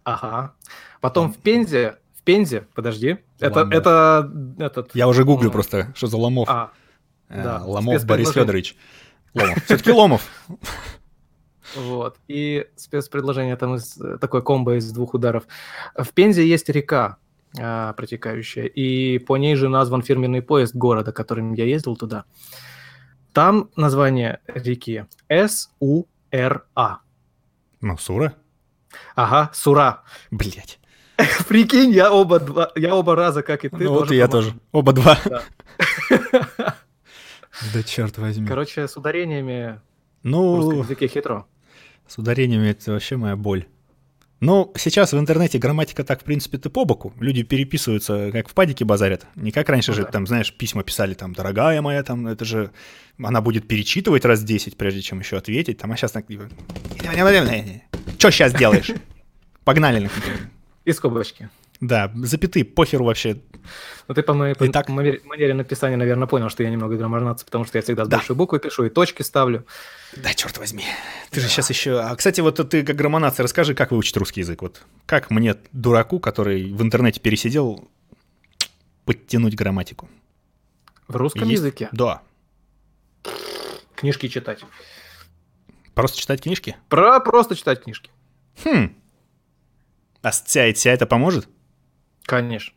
[0.03, 0.53] Ага.
[1.01, 4.95] Потом в Пензе, в Пензе, подожди, это, это этот...
[4.95, 6.49] Я уже гуглю просто, что за Ломов.
[6.49, 6.71] А,
[7.29, 7.63] а, да.
[7.63, 8.75] Ломов Борис Федорович.
[9.33, 9.63] Ломов.
[9.65, 10.27] Все-таки Ломов.
[11.75, 12.17] Вот.
[12.27, 15.43] И спецпредложение там из, такой комбо из двух ударов.
[15.97, 17.17] В Пензе есть река
[17.59, 22.25] а, протекающая, и по ней же назван фирменный поезд города, которым я ездил туда.
[23.35, 26.99] Там название реки С-У-Р-А.
[27.81, 28.33] Ну, Сура?
[29.13, 30.03] Ага, Сура.
[30.31, 30.79] Блять.
[31.49, 33.83] Прикинь, я оба, два, я оба раза, как и ты.
[33.83, 34.53] Ну вот и я тоже.
[34.71, 35.19] Оба два.
[35.25, 35.43] Да.
[37.73, 38.47] да черт возьми.
[38.47, 39.81] Короче, с ударениями
[40.23, 41.45] ну, в русском языке хитро.
[42.07, 43.67] С ударениями это вообще моя боль.
[44.41, 47.13] Ну, сейчас в интернете грамматика так, в принципе-то по боку.
[47.19, 49.25] Люди переписываются, как в падике базарят.
[49.35, 50.11] Не как раньше ну, же, да.
[50.11, 52.71] там, знаешь, письма писали, там, дорогая моя, там, это же...
[53.17, 55.77] Она будет перечитывать раз 10, прежде чем еще ответить.
[55.77, 56.49] Там, а сейчас так, типа...
[58.17, 58.91] Что сейчас делаешь?
[59.63, 60.09] Погнали.
[60.83, 61.49] И скобочки.
[61.87, 63.41] Да, запятые, похеру вообще.
[64.07, 64.89] Ну ты по моей по, так...
[64.89, 68.17] манере написания, наверное, понял, что я немного граммарнаться, потому что я всегда с да.
[68.17, 69.65] большой буквы пишу и точки ставлю.
[70.15, 70.83] Да, черт возьми.
[71.29, 71.41] Ты да.
[71.41, 71.99] же сейчас еще...
[71.99, 74.61] А, кстати, вот ты как граммонация, расскажи, как выучить русский язык.
[74.63, 77.87] Вот как мне, дураку, который в интернете пересидел,
[79.05, 80.09] подтянуть грамматику?
[81.07, 81.61] В русском Есть...
[81.61, 81.89] языке?
[81.91, 82.21] Да.
[83.95, 84.65] Книжки читать.
[85.93, 86.77] Просто читать книжки?
[86.89, 88.09] Про просто читать книжки.
[88.63, 88.95] Хм.
[90.21, 91.47] А стя и тя это поможет?
[92.25, 92.73] Конечно.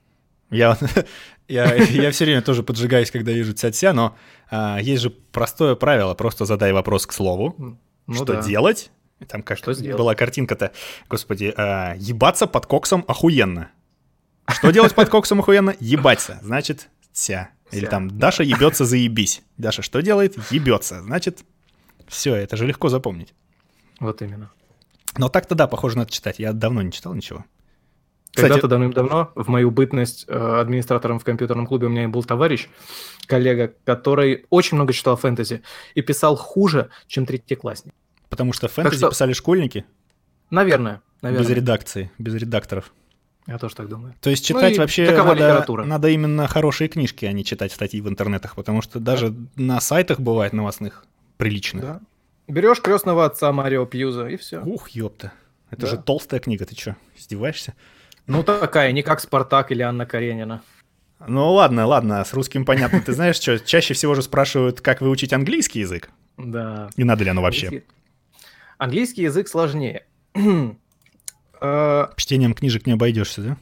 [0.51, 0.79] Я,
[1.49, 4.17] я, я все время тоже поджигаюсь, когда вижу ця но
[4.51, 7.79] а, есть же простое правило, просто задай вопрос к слову.
[8.07, 8.43] Ну, что да.
[8.43, 8.91] делать?
[9.27, 10.73] Там как что была картинка-то,
[11.09, 13.71] господи, а, ебаться под коксом охуенно.
[14.49, 15.75] Что делать под коксом охуенно?
[15.81, 17.51] Ебаться, значит, тя.
[17.71, 19.43] Или там Даша ебется, заебись.
[19.59, 20.39] Daша что делает?
[20.51, 21.03] Ебется.
[21.03, 21.45] Значит,
[22.07, 23.35] все, это же легко запомнить.
[24.01, 24.51] Вот именно.
[25.19, 26.39] Но так-то да, похоже, надо читать.
[26.39, 27.45] Я давно не читал ничего.
[28.43, 32.69] Когда-то давным-давно, в мою бытность э, администратором в компьютерном клубе, у меня был товарищ,
[33.27, 35.63] коллега, который очень много читал фэнтези
[35.95, 37.95] и писал хуже, чем третьеклассник.
[38.29, 39.11] Потому что фэнтези что...
[39.11, 39.85] писали школьники?
[40.51, 41.47] Наверное, наверное.
[41.47, 42.93] Без редакции, без редакторов.
[43.47, 44.15] Я тоже так думаю.
[44.21, 48.01] То есть ну читать ну вообще надо, надо именно хорошие книжки, а не читать статьи
[48.03, 49.49] в интернетах, потому что даже да.
[49.57, 51.07] на сайтах бывает новостных
[51.39, 51.83] приличных.
[51.83, 52.01] Да.
[52.47, 54.63] Берешь крестного отца Марио Пьюза и все.
[54.63, 55.33] Ух, ёпта.
[55.71, 55.87] Это да.
[55.89, 57.75] же толстая книга, ты что, издеваешься?
[58.29, 60.63] Ну такая, не как Спартак или Анна Каренина.
[61.27, 63.01] Ну ладно, ладно, с русским понятно.
[63.01, 66.11] Ты знаешь, что чаще всего же спрашивают, как выучить английский язык?
[66.37, 66.91] Да.
[66.97, 67.83] И надо ли оно вообще?
[68.77, 70.07] Английский, язык сложнее.
[71.61, 73.57] Э, Чтением книжек не обойдешься, да?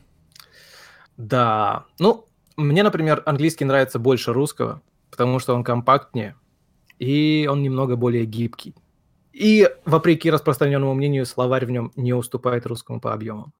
[1.16, 1.84] Да.
[1.98, 2.26] Ну,
[2.58, 6.36] мне, например, английский нравится больше русского, потому что он компактнее,
[6.98, 8.74] и он немного более гибкий.
[9.32, 13.54] И, вопреки распространенному мнению, словарь в нем не уступает русскому по объемам.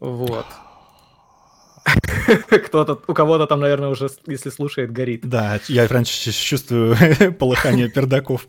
[0.00, 0.46] Вот.
[2.66, 5.26] Кто-то, у кого-то там, наверное, уже, если слушает, горит.
[5.26, 6.96] Да, я раньше чувствую
[7.38, 8.46] полыхание пердаков.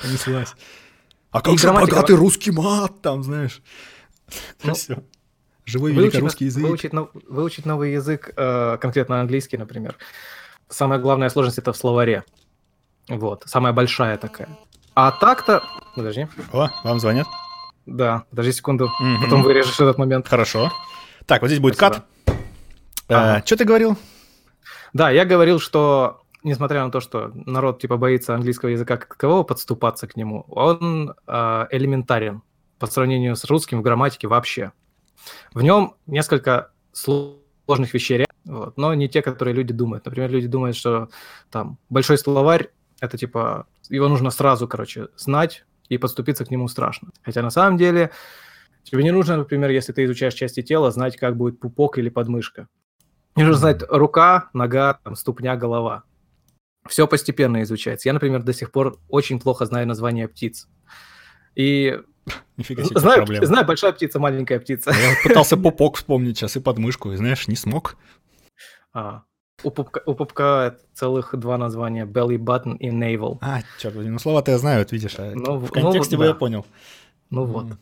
[0.00, 0.54] Понеслась.
[1.30, 3.62] А как же богатый русский мат там, знаешь?
[4.62, 5.02] Ну, Все.
[5.64, 6.64] Живой великорусский язык.
[6.64, 6.92] Выучить,
[7.28, 9.96] выучить новый язык, э, конкретно английский, например.
[10.68, 12.24] Самая главная сложность это в словаре.
[13.08, 14.48] Вот, самая большая такая.
[14.94, 15.62] А так-то...
[15.94, 16.26] Подожди.
[16.52, 17.26] О, вам звонят.
[17.86, 19.22] Да, подожди секунду, угу.
[19.22, 20.28] потом вырежешь этот момент.
[20.28, 20.70] Хорошо.
[21.26, 22.04] Так, вот здесь будет Спасибо.
[22.24, 22.34] кат.
[23.08, 23.42] Э, ага.
[23.44, 23.96] что ты говорил?
[24.92, 29.42] Да, я говорил, что несмотря на то, что народ типа боится английского языка как такового
[29.42, 32.42] подступаться к нему, он э, элементарен
[32.78, 34.72] по сравнению с русским в грамматике вообще.
[35.52, 40.04] В нем несколько сложных вещей, вот, но не те, которые люди думают.
[40.04, 41.08] Например, люди думают, что
[41.50, 42.70] там большой словарь
[43.02, 47.10] это типа его нужно сразу, короче, знать, и подступиться к нему страшно.
[47.22, 48.10] Хотя на самом деле
[48.82, 52.68] тебе не нужно, например, если ты изучаешь части тела, знать, как будет пупок или подмышка.
[53.36, 56.04] Нужно знать рука, нога, там, ступня, голова.
[56.88, 58.08] Все постепенно изучается.
[58.08, 60.66] Я, например, до сих пор очень плохо знаю название птиц.
[61.54, 62.00] И
[62.56, 63.46] Нифига себе, знаю, проблема.
[63.46, 64.90] знаю, большая птица, маленькая птица.
[64.92, 67.96] Я пытался пупок вспомнить сейчас и подмышку, и знаешь, не смог.
[68.94, 69.24] А,
[69.64, 72.04] у, пупка, у пупка целых два названия.
[72.04, 73.38] Belly button и navel.
[73.40, 76.24] А, черт возьми, ну слова-то я знаю, вот видишь, а Ну, в ну, контексте бы
[76.24, 76.28] да.
[76.30, 76.66] я понял.
[77.30, 77.64] Ну вот.
[77.66, 77.78] М.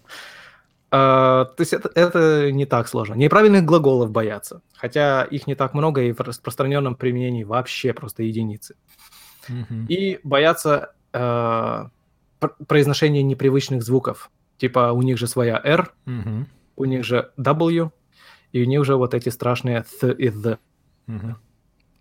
[0.92, 3.14] А, то есть это, это не так сложно.
[3.14, 4.60] Неправильных глаголов боятся.
[4.74, 8.74] Хотя их не так много, и в распространенном применении вообще просто единицы.
[9.48, 9.86] Мгм.
[9.88, 11.84] И боятся э,
[12.40, 14.30] пр- произношения непривычных звуков.
[14.58, 16.46] Типа у них же своя R, Мгм.
[16.76, 17.90] у них же W,
[18.52, 20.58] и у них же вот эти страшные th и the.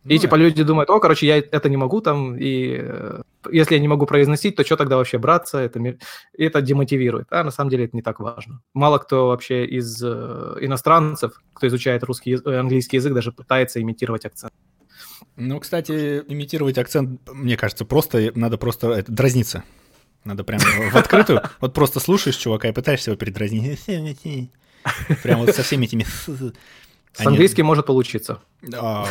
[0.03, 0.12] Мгм.
[0.12, 3.75] И Ну, типа люди думают, о, короче, я это не могу там, и э, если
[3.75, 5.59] я не могу произносить, то что тогда вообще браться?
[5.59, 5.79] Это,
[6.38, 7.27] это демотивирует.
[7.31, 8.62] А на самом деле это не так важно.
[8.73, 14.25] Мало кто вообще из э, иностранцев, кто изучает русский, э, английский язык, даже пытается имитировать
[14.25, 14.53] акцент.
[15.35, 19.63] Ну, кстати, имитировать акцент, мне кажется, просто надо просто это, дразниться.
[20.23, 21.41] Надо прям в открытую.
[21.62, 23.79] Вот просто слушаешь чувака и пытаешься его передразнить.
[25.23, 26.05] Прям вот со всеми этими...
[27.19, 28.39] С Они- английским может получиться.
[28.73, 29.05] А,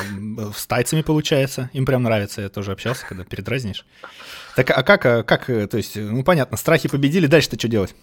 [0.57, 1.69] с тайцами получается.
[1.75, 2.41] Им прям нравится.
[2.41, 3.85] Я тоже общался, когда передразнишь.
[4.57, 7.95] Так, а как, а как, э, то есть, ну, понятно, страхи победили, дальше-то что делать?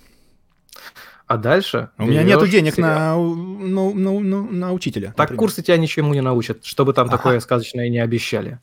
[1.26, 1.90] А дальше...
[1.98, 5.08] У меня нету денег на, на, на, на- на учителя.
[5.08, 5.40] Так например.
[5.40, 7.18] курсы тебя ничему не научат, чтобы там Ага.
[7.18, 8.60] такое сказочное не обещали.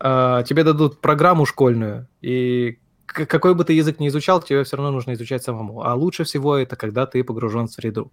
[0.00, 4.90] А, тебе дадут программу школьную, и какой бы ты язык ни изучал, тебе все равно
[4.90, 5.82] нужно изучать самому.
[5.84, 8.12] А лучше всего это когда ты погружен в среду.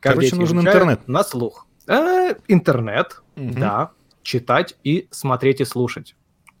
[0.00, 1.06] Короче, нужен интернет.
[1.08, 1.66] На слух.
[1.86, 3.90] Э, интернет, да.
[4.22, 6.16] Читать и смотреть и слушать.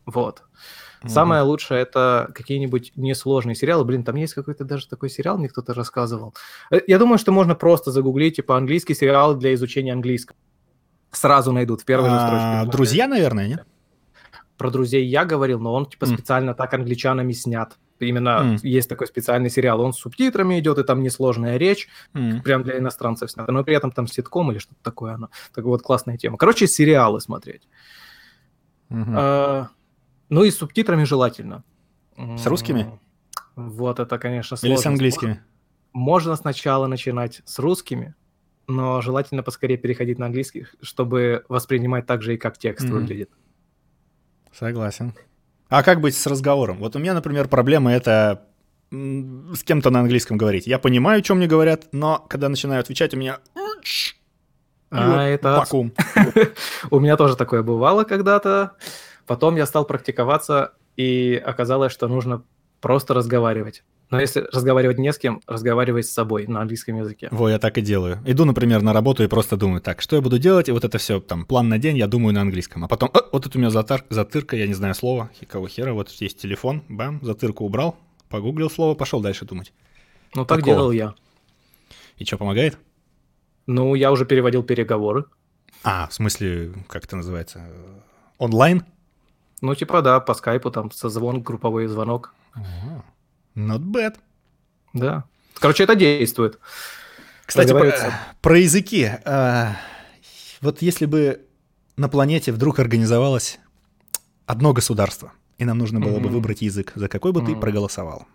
[0.06, 0.42] Вот.
[1.06, 3.84] Самое лучшее это какие-нибудь несложные сериалы.
[3.84, 6.34] Блин, там есть какой-то даже такой сериал, мне кто-то рассказывал.
[6.70, 10.36] Э, Я думаю, что можно просто загуглить, типа, английский сериал для изучения английского.
[11.12, 12.72] Сразу найдут в первой же А, строчке.
[12.76, 13.66] Друзья, наверное, нет?
[14.58, 17.76] Про друзей я говорил, но он, типа, специально так англичанами снят.
[17.98, 18.56] Именно М.
[18.62, 22.42] есть такой специальный сериал, он с субтитрами идет, и там несложная речь, М.
[22.42, 25.30] прям для иностранцев снято, но при этом там ситком или что-то такое оно.
[25.54, 26.36] Так вот, классная тема.
[26.36, 27.68] Короче, сериалы смотреть.
[28.88, 29.14] Мгм.
[29.16, 29.68] А,
[30.28, 31.64] ну и с субтитрами желательно.
[32.16, 32.98] С русскими?
[33.56, 34.74] Вот это, конечно, сложно.
[34.74, 35.42] Или с английскими?
[35.92, 38.14] Можно сначала начинать с русскими,
[38.68, 42.94] но желательно поскорее переходить на английский, чтобы воспринимать так же и как текст Мгм.
[43.00, 43.30] выглядит.
[44.52, 45.14] Согласен.
[45.68, 46.78] А как быть с разговором?
[46.78, 48.46] Вот у меня, например, проблема это
[48.90, 50.66] с кем-то на английском говорить.
[50.66, 53.40] Я понимаю, о чем мне говорят, но когда начинаю отвечать, у меня
[54.90, 55.92] А вот это вакуум.
[56.90, 58.72] у меня тоже такое бывало когда-то.
[59.26, 62.44] Потом я стал практиковаться, и оказалось, что нужно
[62.80, 63.82] просто разговаривать.
[64.10, 67.28] Но если разговаривать не с кем, разговаривать с собой на английском языке.
[67.32, 68.20] Во, я так и делаю.
[68.24, 70.98] Иду, например, на работу и просто думаю, так, что я буду делать, и вот это
[70.98, 72.84] все, там, план на день, я думаю на английском.
[72.84, 75.92] А потом, «А, вот тут у меня затар, затырка, я не знаю слова, какого хера,
[75.92, 77.96] вот есть телефон, бам, затырку убрал,
[78.28, 79.72] погуглил слово, пошел дальше думать.
[80.34, 80.76] Ну, так Такого.
[80.76, 81.14] делал я.
[82.16, 82.78] И что, помогает?
[83.66, 85.24] Ну, я уже переводил переговоры.
[85.82, 87.66] А, в смысле, как это называется?
[88.38, 88.84] Онлайн?
[89.62, 92.34] Ну, типа, да, по скайпу там созвон, групповой звонок.
[92.52, 93.04] Ага.
[93.56, 94.16] Not bad.
[94.92, 95.24] Да.
[95.54, 96.58] Короче, это действует.
[97.46, 97.92] Кстати, про,
[98.42, 99.10] про языки.
[99.24, 99.76] А,
[100.60, 101.40] вот если бы
[101.96, 103.58] на планете вдруг организовалось
[104.46, 106.34] одно государство, и нам нужно было бы Мгм.
[106.34, 107.60] выбрать язык, за какой бы ты Мгм.
[107.60, 108.26] проголосовал?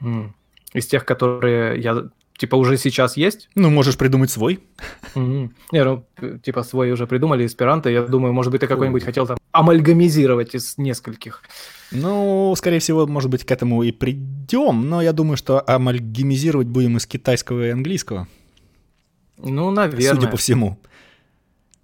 [0.00, 0.34] М.
[0.72, 2.04] Из тех, которые я
[2.40, 3.48] типа уже сейчас есть.
[3.54, 4.60] Ну, можешь придумать свой.
[5.14, 5.54] Мгм.
[5.72, 6.04] Не, ну,
[6.42, 7.90] типа свой уже придумали, эсперанто.
[7.90, 11.42] Я думаю, может быть, ты какой-нибудь хотел там амальгамизировать из нескольких.
[11.92, 16.96] Ну, скорее всего, может быть, к этому и придем, но я думаю, что амальгамизировать будем
[16.96, 18.26] из китайского и английского,
[19.36, 20.14] Ну, наверное.
[20.14, 20.78] судя по всему.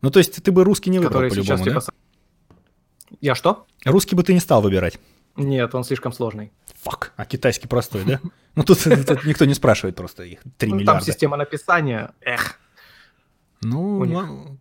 [0.02, 1.74] Ну, то есть ты бы русский не выбрал которые сейчас по-любому, типа...
[1.74, 1.80] да?
[1.80, 3.66] с- Я что?
[3.84, 4.98] Русский бы ты не стал выбирать.
[5.36, 6.52] Нет, он слишком сложный.
[6.82, 7.12] Фак.
[7.16, 8.20] А китайский простой, да?
[8.54, 10.40] Ну, тут, тут никто не спрашивает просто их.
[10.56, 11.04] 3 Ну, там миллиарда.
[11.04, 12.14] система написания.
[12.22, 12.58] Эх.
[13.60, 14.58] Ну, ну,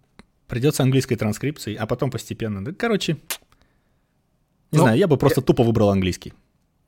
[0.48, 2.64] придется английской транскрипцией, а потом постепенно.
[2.64, 6.34] Да, короче, не Ну, знаю, я бы просто тупо выбрал английский.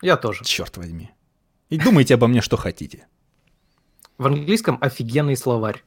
[0.02, 0.43] Я тоже.
[0.43, 1.12] Черт возьми.
[1.69, 3.08] И думайте обо мне, что хотите.
[4.17, 5.82] В английском офигенный словарь.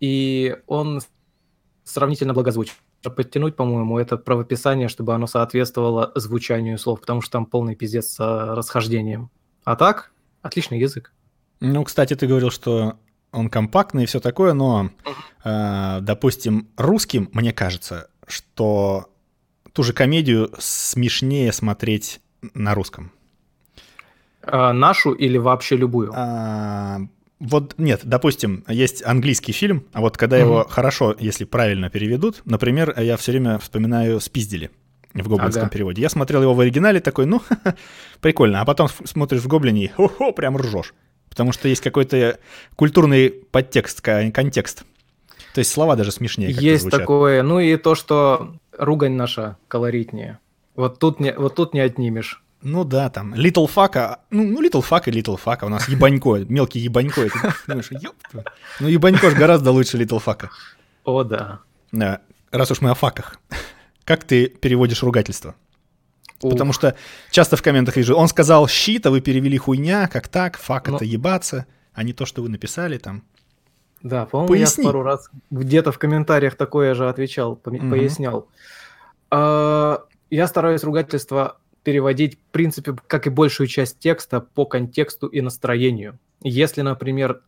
[0.00, 1.00] И он
[1.84, 2.74] сравнительно благозвучен.
[3.10, 8.54] Подтянуть, по-моему, это правописание, чтобы оно соответствовало звучанию слов, потому что там полный пиздец с
[8.54, 9.30] расхождением.
[9.64, 11.12] А так, отличный язык.
[11.60, 12.98] Ну, кстати, ты говорил, что
[13.32, 14.90] он компактный и все такое, но,
[15.44, 19.10] э, допустим, русским, мне кажется, что
[19.72, 22.20] ту же комедию смешнее смотреть
[22.54, 23.12] на русском.
[24.42, 26.12] А, нашу или вообще любую?
[26.14, 27.00] А,
[27.38, 30.68] вот нет, допустим, есть английский фильм, а вот когда его Мгм.
[30.68, 34.70] хорошо, если правильно переведут, например, я все время вспоминаю «Спиздили».
[35.14, 35.70] в гоблинском Ага.
[35.72, 36.02] переводе.
[36.02, 37.40] Я смотрел его в оригинале, такой, ну,
[38.20, 38.60] прикольно.
[38.60, 40.92] А потом смотришь в гоблине и хо-хо, прям ржешь.
[41.30, 42.38] Потому что есть какой-то
[42.76, 44.84] культурный подтекст, контекст.
[45.54, 47.00] То есть слова даже смешнее Есть звучат.
[47.00, 47.42] такое.
[47.42, 50.38] Ну и то, что ругань наша колоритнее.
[50.74, 52.42] Вот тут не, вот тут не отнимешь.
[52.68, 55.68] Ну да, там, Little Fuck, а- ну, ну Little Fuck и Little Fuck, а у
[55.68, 57.22] нас ебанько, мелкий ебанько.
[57.22, 58.44] И ты думаешь, «Ёп твою».
[58.80, 60.48] Ну ебанько ж гораздо лучше Little Fuck.
[61.04, 61.60] О, да.
[61.92, 63.38] Да, раз уж мы о факах.
[64.04, 65.54] Как ты переводишь ругательство?
[66.40, 66.74] Потому Ух.
[66.76, 66.96] что
[67.30, 70.96] часто в комментах вижу, он сказал щит, а вы перевели хуйня, как так, фак Ну.
[70.96, 73.22] это ебаться, а не то, что вы написали там.
[74.02, 74.84] Да, по-моему, Поясни.
[74.84, 77.90] я пару раз где-то в комментариях такое же отвечал, поми- Мгм.
[77.90, 78.48] пояснял.
[79.30, 85.40] А, Я стараюсь ругательство переводить, в принципе, как и большую часть текста, по контексту и
[85.40, 86.18] настроению.
[86.42, 87.42] Если, например,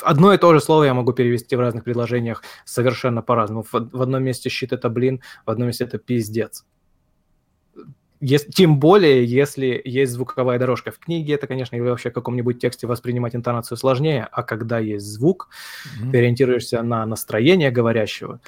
[0.00, 3.64] одно и то же слово я могу перевести в разных предложениях совершенно по-разному.
[3.64, 6.64] В, одном месте щит это блин, в одном месте это пиздец.
[8.20, 10.92] Ес- тем более, если есть звуковая дорожка.
[10.92, 15.06] В книге это, конечно, или вообще в каком-нибудь тексте воспринимать интонацию сложнее, а когда есть
[15.06, 15.48] звук,
[16.00, 16.12] Мгм.
[16.12, 18.40] ты ориентируешься на настроение говорящего,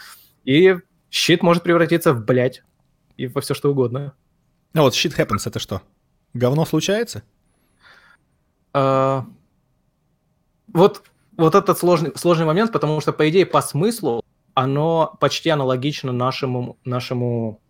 [0.45, 0.77] и
[1.11, 2.63] щит может превратиться в блять
[3.17, 4.13] и во все что угодно.
[4.75, 5.83] А вот shit happens это что?
[6.35, 7.23] Говно случается?
[8.73, 9.27] А,
[10.73, 11.03] вот,
[11.37, 16.79] вот этот сложный, сложный момент, потому что, по идее, по смыслу оно почти аналогично нашему,
[16.85, 17.61] нашему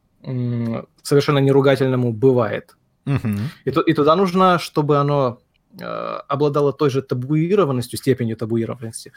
[1.03, 2.77] совершенно неругательному бывает.
[3.05, 3.51] Мгм.
[3.65, 5.41] И, и туда нужно, чтобы оно
[5.81, 9.13] э, обладало той же табуированностью, степенью табуированности,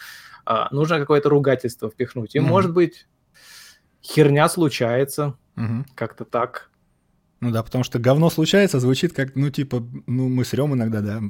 [0.45, 2.34] а, нужно какое-то ругательство впихнуть.
[2.36, 2.50] И, Мгм.
[2.50, 3.08] может быть,
[4.02, 5.86] херня случается, Мгм.
[5.93, 6.71] как-то так.
[7.45, 11.21] Ну да, потому что говно случается, звучит как, ну типа, ну мы срем иногда, да.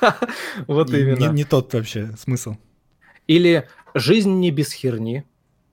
[0.66, 1.30] Вот именно.
[1.30, 2.56] Не, тот вообще смысл.
[3.26, 5.24] Или жизнь не без херни.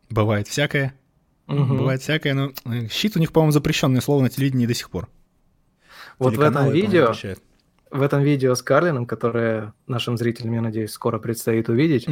[0.09, 0.93] Бывает всякое.
[1.47, 5.07] Бывает всякое, но э, щит у них, по-моему, запрещенное слово на телевидении до сих пор.
[6.19, 7.13] Вот в этом видео,
[7.89, 12.05] в этом видео с Карлином, которое нашим зрителям, я надеюсь, скоро предстоит увидеть.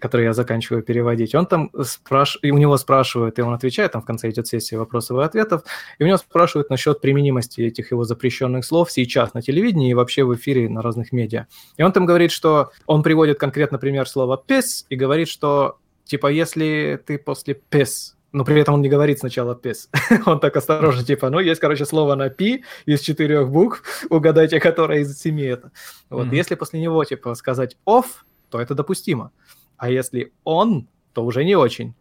[0.00, 2.38] Который я заканчиваю переводить, он там спраш...
[2.42, 5.62] и у него спрашивают, и он отвечает, там в конце идет сессия вопросов и ответов,
[5.98, 10.24] и у него спрашивают насчет применимости этих его запрещенных слов сейчас на телевидении и вообще
[10.24, 11.46] в эфире на разных медиа.
[11.76, 16.28] И он там говорит, что он приводит конкретно пример слова «пес» и говорит, что типа
[16.28, 19.88] если ты после «пес» но при этом он не говорит сначала «пес».
[20.26, 25.00] он так осторожно, типа, ну, есть, короче, слово на «пи» из четырех букв, угадайте, которое
[25.00, 25.72] из семи это.
[26.10, 26.34] Вот, Мгм.
[26.34, 29.32] если после него, типа, сказать «оф», то это допустимо.
[29.78, 31.94] А если он, то уже не очень.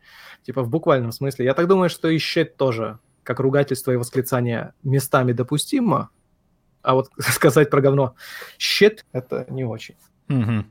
[0.43, 1.45] Типа в буквальном смысле.
[1.45, 6.09] Я так думаю, что щит тоже, как ругательство и восклицание, местами допустимо.
[6.81, 8.15] А вот сказать про говно
[8.57, 9.95] щит– это не очень.
[10.27, 10.67] Мгм.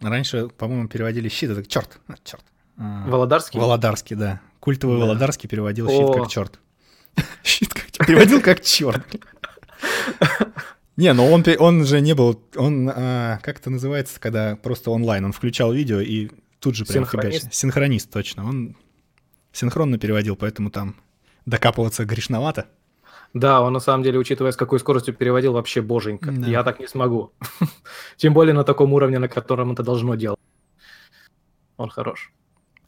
[0.00, 2.44] Раньше, по-моему, переводили щит, это черт, черт.
[2.76, 3.60] Володарский?
[3.60, 4.40] Володарский, да.
[4.58, 5.04] Культовый Да.
[5.04, 6.12] Володарский переводил щит О.
[6.12, 6.58] как черт.
[7.44, 8.06] Щит как черт.
[8.06, 9.04] Переводил как черт.
[10.96, 14.90] Не, но он, пе- он же не был, он, а, как это называется, когда просто
[14.90, 17.38] онлайн, он включал видео и тут же прям Синхронист?
[17.38, 17.52] фигачил.
[17.52, 18.46] Синхронист, точно.
[18.46, 18.76] Он
[19.52, 20.96] синхронно переводил, поэтому там
[21.46, 22.66] докапываться грешновато.
[23.34, 26.30] Да, он на самом деле, учитывая, с какой скоростью переводил, вообще боженька.
[26.30, 26.46] Да.
[26.46, 27.32] Я так не смогу.
[28.16, 30.38] Тем более на таком уровне, на котором это должно делать.
[31.78, 32.32] Он хорош.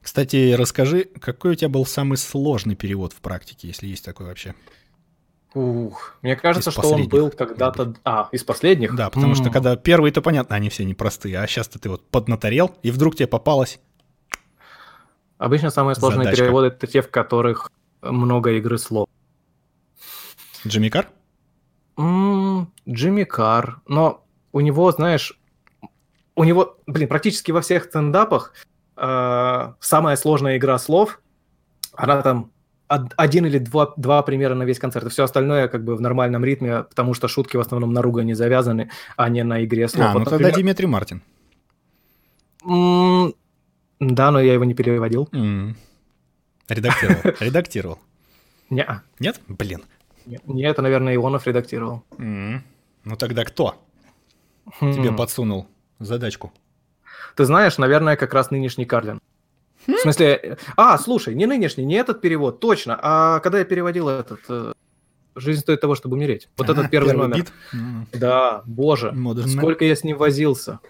[0.02, 4.54] Кстати, расскажи, какой у тебя был самый сложный перевод в практике, если есть такой вообще?
[5.54, 7.94] Ух, мне кажется, что он был когда-то...
[8.04, 8.94] А, из последних?
[8.96, 9.52] Да, потому что М.
[9.52, 13.28] когда первые, то понятно, они все непростые, а сейчас ты вот поднаторел, и вдруг тебе
[13.28, 13.78] попалось.
[15.38, 16.44] Обычно самые сложные Задачка.
[16.44, 17.70] переводы это те, в которых
[18.02, 19.08] много игры слов.
[20.66, 21.08] Джимми Кар?
[21.96, 23.80] М, Джимми Карр.
[23.86, 25.38] Но у него, знаешь,
[26.34, 28.54] у него, блин, практически во всех стендапах
[28.96, 31.20] э, самая сложная игра слов,
[31.92, 32.50] она там
[32.88, 35.10] один или два, два примера на весь концерт.
[35.10, 38.90] Все остальное как бы в нормальном ритме, потому что шутки в основном на ругане завязаны,
[39.16, 40.06] а не на игре слов.
[40.06, 41.22] А, ну Вот, тогда например, Диметрий Мартин.
[42.64, 43.34] м,
[44.00, 45.28] Да, но я его не переводил.
[45.32, 45.76] М.
[46.68, 47.20] Редактировал.
[47.40, 47.98] Редактировал.
[48.70, 48.86] Не,
[49.20, 49.40] Нет?
[49.48, 49.82] Блин.
[50.26, 52.02] не, это, наверное, Ионов редактировал.
[52.18, 53.74] Ну тогда кто
[54.80, 55.16] тебе Хм.
[55.16, 55.66] подсунул
[56.00, 56.52] задачку?
[57.36, 59.20] Ты знаешь, наверное, как раз нынешний Карлин.
[59.86, 62.98] В смысле, а, слушай, не нынешний, не этот перевод, точно.
[63.00, 64.72] А когда я переводил этот э,
[65.36, 67.36] «Жизнь стоит того, чтобы умереть», вот А, этот первый, номер.
[67.36, 67.52] бит?
[68.12, 70.80] Да, боже, Modern сколько я с ним возился.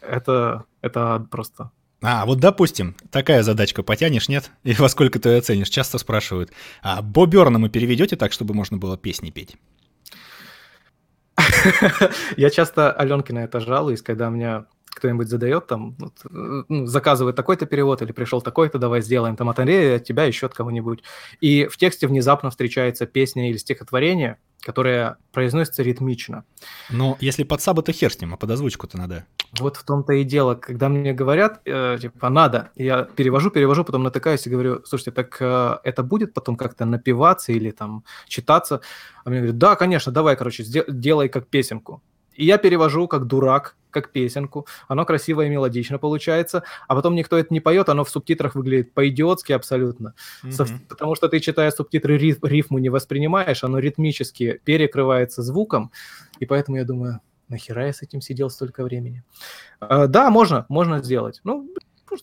[0.00, 1.70] Это, это просто...
[2.02, 4.50] А, вот допустим, такая задачка потянешь, нет?
[4.62, 5.70] И во сколько ты ее оценишь?
[5.70, 6.50] Часто спрашивают.
[6.82, 9.56] А Бо Бёрна мы переведете так, чтобы можно было песни петь?
[12.36, 16.86] Я часто Аленке на это жалуюсь, когда у меня кто-нибудь задает там, вот, э, ну,
[16.86, 20.54] заказывает такой-то перевод или пришел такой-то, давай сделаем там от Андрея, от тебя, еще от
[20.54, 21.02] кого-нибудь.
[21.40, 26.44] И в тексте внезапно встречается песня или стихотворение, которое произносится ритмично.
[26.90, 29.26] Ну, если под сабы, то хер с ним, а под озвучку-то надо.
[29.58, 34.02] Вот в том-то и дело, когда мне говорят, э, типа, надо, я перевожу, перевожу, потом
[34.02, 38.80] натыкаюсь и говорю, слушайте, так э, это будет потом как-то напиваться или там читаться?
[39.24, 42.02] А мне говорят, да, конечно, давай, короче, делай как песенку.
[42.34, 44.66] И я перевожу как дурак, как песенку.
[44.88, 48.92] Оно красиво и мелодично получается, а потом никто это не поет, оно в субтитрах выглядит
[48.92, 50.14] по-идиотски абсолютно.
[50.44, 50.88] Mm-hmm.
[50.88, 55.92] Потому что ты, читая субтитры, риф, рифму не воспринимаешь, оно ритмически перекрывается звуком,
[56.40, 59.22] и поэтому я думаю, нахера я с этим сидел столько времени?
[59.80, 61.40] А, да, можно, можно сделать.
[61.44, 61.70] Ну,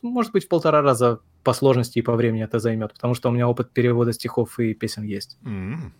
[0.01, 3.31] может быть, в полтора раза по сложности и по времени это займет, потому что у
[3.31, 5.37] меня опыт перевода стихов и песен есть.
[5.43, 5.91] Mm-hmm.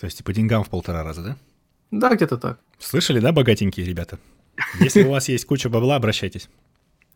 [0.00, 1.36] То есть, по деньгам в полтора раза, да?
[1.92, 2.58] Да, где-то так.
[2.78, 4.18] Слышали, да, богатенькие ребята?
[4.80, 6.48] Если у вас есть куча бабла, обращайтесь.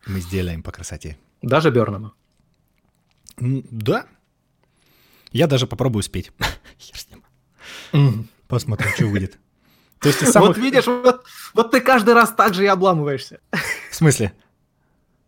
[0.05, 1.17] Мы сделаем по красоте.
[1.41, 2.13] Даже Бернама?
[3.39, 4.05] Да.
[5.31, 6.31] Я даже попробую спеть.
[6.79, 7.07] Хер с
[7.91, 8.27] ним.
[8.47, 9.39] Посмотрим, что выйдет.
[9.99, 10.49] То есть самых...
[10.49, 11.25] Вот видишь, вот,
[11.55, 13.39] вот ты каждый раз так же и обламываешься.
[13.89, 14.31] В смысле?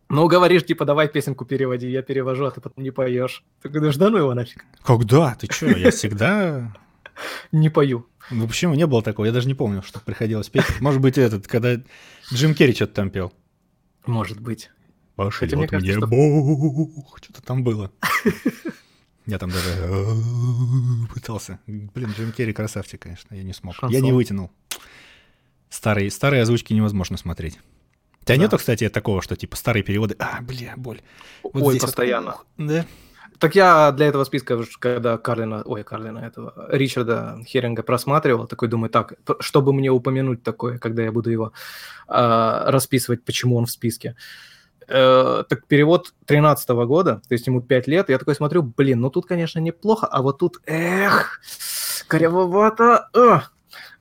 [0.09, 3.43] Ну, говоришь, типа, давай песенку переводи, я перевожу, а ты потом не поешь.
[3.63, 4.63] Ты говоришь, да ну его нафиг.
[4.83, 5.35] Когда?
[5.35, 6.71] Ты что, я всегда...
[7.51, 8.07] Не пою.
[8.31, 9.25] Ну почему не было такого?
[9.25, 10.65] Я даже не помню, что приходилось петь.
[10.79, 11.81] Может быть, этот, когда
[12.33, 13.33] Джим Керри что-то там пел.
[14.05, 14.69] Может быть.
[15.15, 16.07] Пошлет мне, кажется, что...
[16.07, 17.17] Бог.
[17.21, 17.91] Что-то там было.
[19.25, 21.59] Я там даже э, пытался.
[21.67, 23.35] Блин, Джим Керри красавчик, конечно.
[23.35, 23.75] Я не смог.
[23.75, 23.93] Шансон.
[23.93, 24.51] Я не вытянул.
[25.69, 27.59] Старые, старые озвучки невозможно смотреть.
[28.21, 28.43] У тебя да.
[28.43, 30.15] нету, кстати, такого, что типа старые переводы.
[30.19, 31.01] А, бля, боль.
[31.43, 32.37] Вот Ой, постоянно.
[32.57, 32.67] Вот...
[32.67, 32.85] Да.
[33.39, 38.89] Так я для этого списка, когда Карлина, ой, Карлина этого, Ричарда Херинга просматривал, такой думаю,
[38.89, 41.53] так, чтобы мне упомянуть такое, когда я буду его
[42.09, 44.17] э, расписывать, почему он в списке.
[44.89, 48.99] Э, так перевод 13 -го года, то есть ему 5 лет, я такой смотрю, блин,
[48.99, 51.39] ну тут, конечно, неплохо, а вот тут, эх,
[52.07, 53.39] корявовато, э!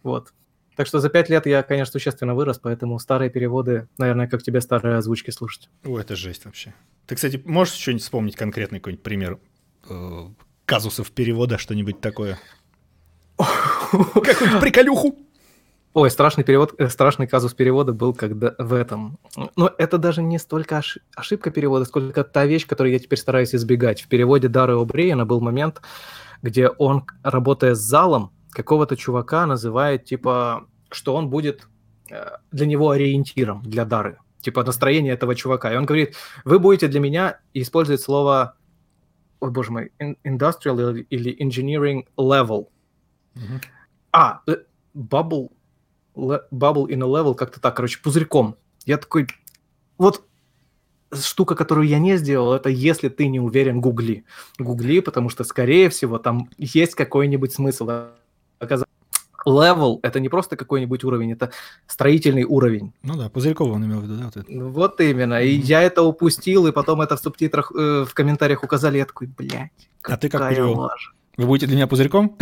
[0.02, 0.32] вот.
[0.78, 4.60] Так что за пять лет я, конечно, существенно вырос, поэтому старые переводы, наверное, как тебе
[4.60, 5.68] старые озвучки слушать.
[5.84, 6.72] О, это жесть вообще.
[7.08, 9.40] Ты, кстати, можешь что-нибудь вспомнить конкретный какой-нибудь пример
[9.90, 10.28] э,
[10.66, 12.38] казусов перевода, что-нибудь такое?
[13.38, 15.18] Какую-нибудь приколюху?
[15.94, 19.18] Ой, страшный перевод, э, страшный казус перевода был когда в этом.
[19.56, 20.80] Но это даже не столько
[21.16, 24.02] ошибка перевода, сколько та вещь, которую я теперь стараюсь избегать.
[24.02, 25.82] В переводе Дары О'Брейена был момент,
[26.40, 31.68] где он, работая с залом, какого-то чувака называет, типа, что он будет
[32.10, 35.72] э, для него ориентиром для Дары, типа настроение этого чувака.
[35.72, 38.56] И он говорит, вы будете для меня использовать слово,
[39.40, 39.92] ой, боже мой,
[40.24, 42.68] industrial или engineering level.
[43.34, 43.64] Mm-hmm.
[44.12, 44.56] А, э,
[44.94, 45.50] bubble,
[46.16, 48.56] bubble in a level, как-то так, короче, пузырьком.
[48.86, 49.26] Я такой,
[49.98, 50.24] вот
[51.12, 54.24] штука, которую я не сделал, это если ты не уверен, гугли.
[54.58, 57.90] Гугли, потому что, скорее всего, там есть какой-нибудь смысл
[59.46, 61.50] level— это не просто какой-нибудь уровень, это
[61.86, 62.92] строительный уровень.
[63.02, 64.24] Ну да, Пузырькова он имел в виду, да?
[64.24, 64.46] Вот, это.
[64.48, 65.42] Ну вот именно.
[65.42, 65.64] И mm-hmm.
[65.64, 69.70] я это упустил, и потом это в субтитрах, э, в комментариях указали, я такой, блядь,
[70.02, 70.78] А ты как перевел?
[70.78, 71.12] Лажа.
[71.36, 72.36] Вы будете для меня пузырьком?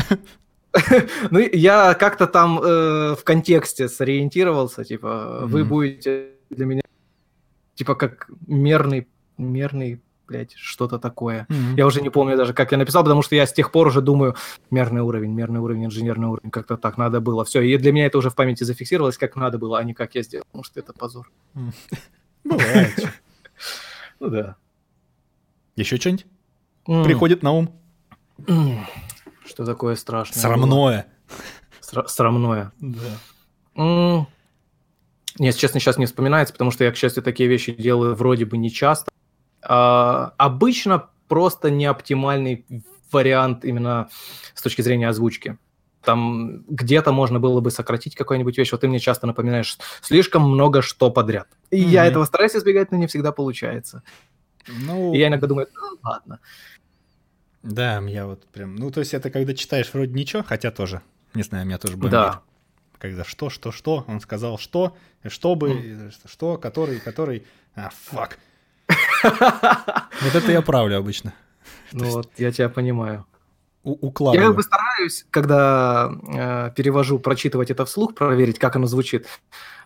[1.30, 5.46] ну, я как-то там э, в контексте сориентировался, типа, mm-hmm.
[5.46, 6.82] вы будете для меня,
[7.74, 11.46] типа, как мерный, мерный блядь, что-то такое.
[11.48, 11.76] Mm-hmm.
[11.76, 14.00] Я уже не помню даже, как я написал, потому что я с тех пор уже
[14.00, 14.36] думаю,
[14.70, 17.44] мерный уровень, мерный уровень, инженерный уровень, как-то так надо было.
[17.44, 20.14] Все, и для меня это уже в памяти зафиксировалось, как надо было, а не как
[20.14, 21.30] я сделал, потому что это позор.
[22.44, 23.12] Бывает.
[24.20, 24.56] Ну да.
[25.76, 26.26] Еще что-нибудь
[26.84, 27.70] приходит на ум?
[29.44, 30.40] Что такое страшное?
[30.40, 31.06] Срамное.
[31.80, 32.72] Срамное.
[32.80, 34.26] Да.
[35.38, 38.56] Нет, честно, сейчас не вспоминается, потому что я, к счастью, такие вещи делаю вроде бы
[38.56, 39.10] не часто.
[39.68, 42.64] А, обычно просто неоптимальный
[43.10, 44.08] вариант именно
[44.54, 45.58] с точки зрения озвучки.
[46.02, 48.70] Там где-то можно было бы сократить какую-нибудь вещь.
[48.70, 51.48] Вот ты мне часто напоминаешь слишком много что подряд.
[51.70, 51.88] И mm-hmm.
[51.88, 54.02] я этого стараюсь избегать, но не всегда получается.
[54.68, 55.12] Ну...
[55.14, 56.38] И я иногда думаю, ну, ладно.
[57.64, 58.76] Да, я вот прям...
[58.76, 61.02] Ну, то есть это когда читаешь вроде ничего, хотя тоже,
[61.34, 62.12] не знаю, меня тоже бомбит.
[62.12, 62.42] Да.
[62.98, 64.96] Когда что, что, что, он сказал что,
[65.26, 66.12] чтобы, mm.
[66.26, 67.44] что, который, который...
[67.74, 68.38] А, фак.
[70.22, 71.34] Вот это я правлю обычно.
[71.92, 73.26] Ну вот, я тебя понимаю.
[73.82, 74.42] Укладываю.
[74.42, 79.26] Я как бы стараюсь, когда э, перевожу, прочитывать это вслух, проверить, как оно звучит.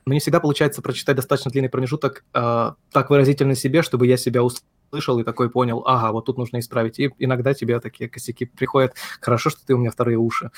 [0.06, 4.42] Но не всегда получается прочитать достаточно длинный промежуток э, так выразительно себе, чтобы я себя
[4.42, 6.98] услышал и такой понял, ага, вот тут нужно исправить.
[6.98, 8.94] И иногда тебе такие косяки приходят.
[9.20, 10.50] Хорошо, что ты у меня вторые уши.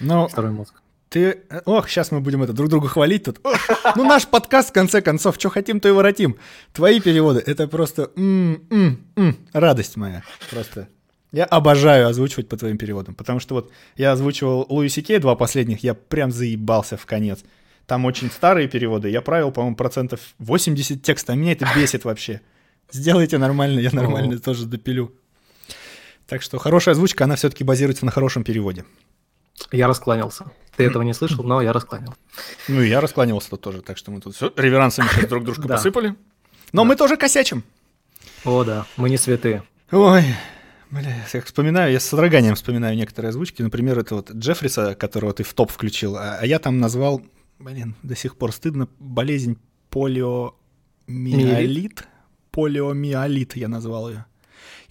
[0.00, 0.74] Ну, второй мозг.
[1.10, 3.40] Ты, ох, сейчас мы будем это друг друга хвалить тут.
[3.42, 3.58] Ох,
[3.96, 6.36] ну наш подкаст в конце концов, что хотим, то и воротим.
[6.72, 10.88] Твои переводы, это просто м-м-м, радость моя, просто.
[11.32, 15.82] Я обожаю озвучивать по твоим переводам, потому что вот я озвучивал Луиси Кей, два последних,
[15.82, 17.40] я прям заебался в конец.
[17.86, 22.40] Там очень старые переводы, я правил, по-моему, процентов 80 текста, а меня это бесит вообще.
[22.92, 25.12] Сделайте нормально, я нормально тоже допилю.
[26.28, 28.84] Так что хорошая озвучка, она все-таки базируется на хорошем переводе.
[29.72, 30.44] Я раскланялся.
[30.76, 32.16] Ты этого не слышал, но я раскланялся.
[32.68, 36.14] Ну и я раскланялся тоже, так что мы тут все реверансами сейчас друг дружку посыпали.
[36.72, 37.64] Но мы тоже косячим.
[38.44, 39.62] О, да, мы не святые.
[39.90, 40.24] Ой,
[40.90, 43.62] Бля, я вспоминаю, я с содроганием вспоминаю некоторые озвучки.
[43.62, 47.22] Например, это вот Джеффриса, которого ты в топ включил, а, а я там назвал,
[47.60, 49.56] блин, до сих пор стыдно, болезнь
[49.90, 50.58] полиомиолит.
[52.50, 54.24] Полиомиолит я назвал ее.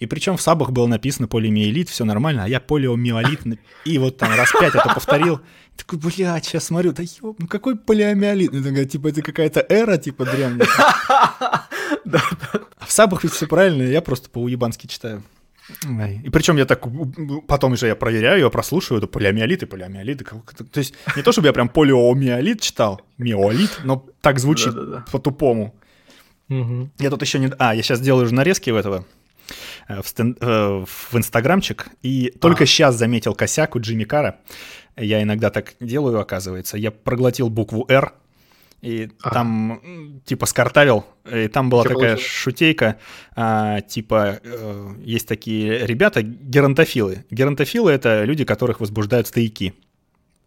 [0.00, 3.40] И причем в сабах было написано полиомиелит, все нормально, а я полиомиолит,
[3.84, 5.40] и вот там раз пять это повторил.
[5.76, 8.52] Такой, блядь, сейчас смотрю, да ёб, ну какой полиомиолит?
[8.52, 10.66] Ну, такая, типа, это какая-то эра, типа, древняя.
[12.78, 15.22] А в сабах ведь все правильно, я просто по-уебански читаю.
[16.24, 16.84] И причем я так,
[17.46, 20.26] потом уже я проверяю, я прослушиваю, это полиомиолит и полиомиолит.
[20.72, 24.74] То есть не то, чтобы я прям полиомиолит читал, миолит, но так звучит
[25.12, 25.74] по-тупому.
[26.48, 27.52] Я тут еще не...
[27.58, 29.04] А, я сейчас делаю уже нарезки в этого,
[29.88, 30.36] в, стен...
[30.40, 34.38] Э, в инстаграмчик, и только сейчас заметил косяк у Джимми Кара.
[34.96, 36.76] Я иногда так делаю, оказывается.
[36.76, 38.12] Я проглотил букву «Р»,
[38.82, 39.34] и ага.
[39.34, 42.32] там типа скартавил, и там была Что такая получилось?
[42.32, 42.98] шутейка,
[43.36, 47.24] а, типа э, есть такие ребята геронтофилы.
[47.30, 49.74] Геронтофилы это люди, которых возбуждают стояки.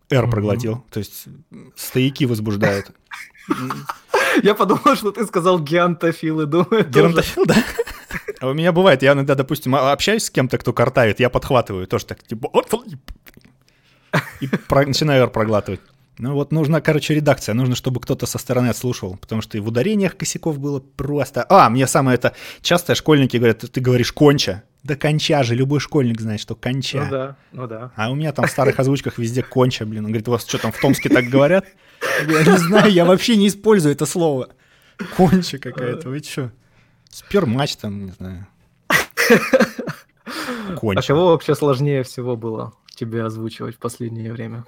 [0.09, 1.25] Р проглотил, то есть
[1.75, 2.91] стояки возбуждают.
[4.41, 6.89] Я подумал, что ты сказал геронтофилы, думаю.
[6.89, 7.55] Геронтофил, да?
[8.39, 12.05] А у меня бывает, я иногда, допустим, общаюсь с кем-то, кто картавит, я подхватываю тоже
[12.05, 12.49] так, типа,
[14.41, 15.81] и начинаю проглатывать.
[16.19, 17.55] Ну вот нужна, короче, редакция.
[17.55, 21.43] Нужно, чтобы кто-то со стороны отслушивал, потому что и в ударениях косяков было просто...
[21.49, 22.33] А, мне самое это...
[22.61, 24.63] Часто школьники говорят, ты говоришь «конча».
[24.83, 27.05] Да конча же, любой школьник знает, что конча.
[27.05, 27.91] Ну да, ну да.
[27.95, 30.05] А у меня там в старых озвучках везде конча, блин.
[30.05, 31.65] Он говорит, у вас что там в Томске так говорят?
[32.27, 34.49] Я не знаю, я вообще не использую это слово.
[35.17, 36.51] Конча какая-то, вы что?
[37.09, 38.47] Спермач там, не знаю.
[40.75, 40.99] Конча.
[40.99, 44.65] А кого вообще сложнее всего было тебе озвучивать в последнее время?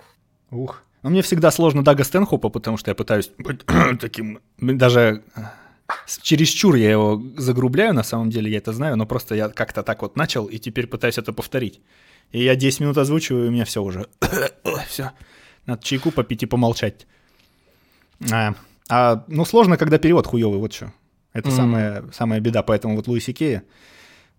[0.52, 0.82] Ух.
[1.04, 3.62] Но мне всегда сложно Дага Стэнхопа, потому что я пытаюсь быть
[4.00, 5.42] таким, даже э,
[6.22, 10.02] чересчур я его загрубляю, на самом деле, я это знаю, но просто я как-то так
[10.02, 11.82] вот начал, и теперь пытаюсь это повторить.
[12.32, 14.08] И я 10 минут озвучиваю, и у меня все уже.
[14.88, 15.12] все.
[15.66, 17.06] Надо чайку попить и помолчать.
[18.32, 18.54] А,
[18.90, 20.94] а, ну, сложно, когда перевод хуёвый, вот что.
[21.34, 21.56] Это mm.
[21.56, 23.64] самая, самая беда, поэтому вот Луиси Кея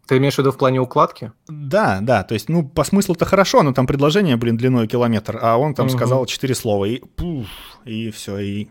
[0.07, 1.33] ты имеешь в виду в плане укладки?
[1.49, 5.57] Да, да, то есть, ну, по смыслу-то хорошо, но там предложение, блин, длиной километр, а
[5.57, 5.97] он там угу.
[5.97, 7.49] сказал четыре слова, и пуф,
[7.85, 8.69] и все, и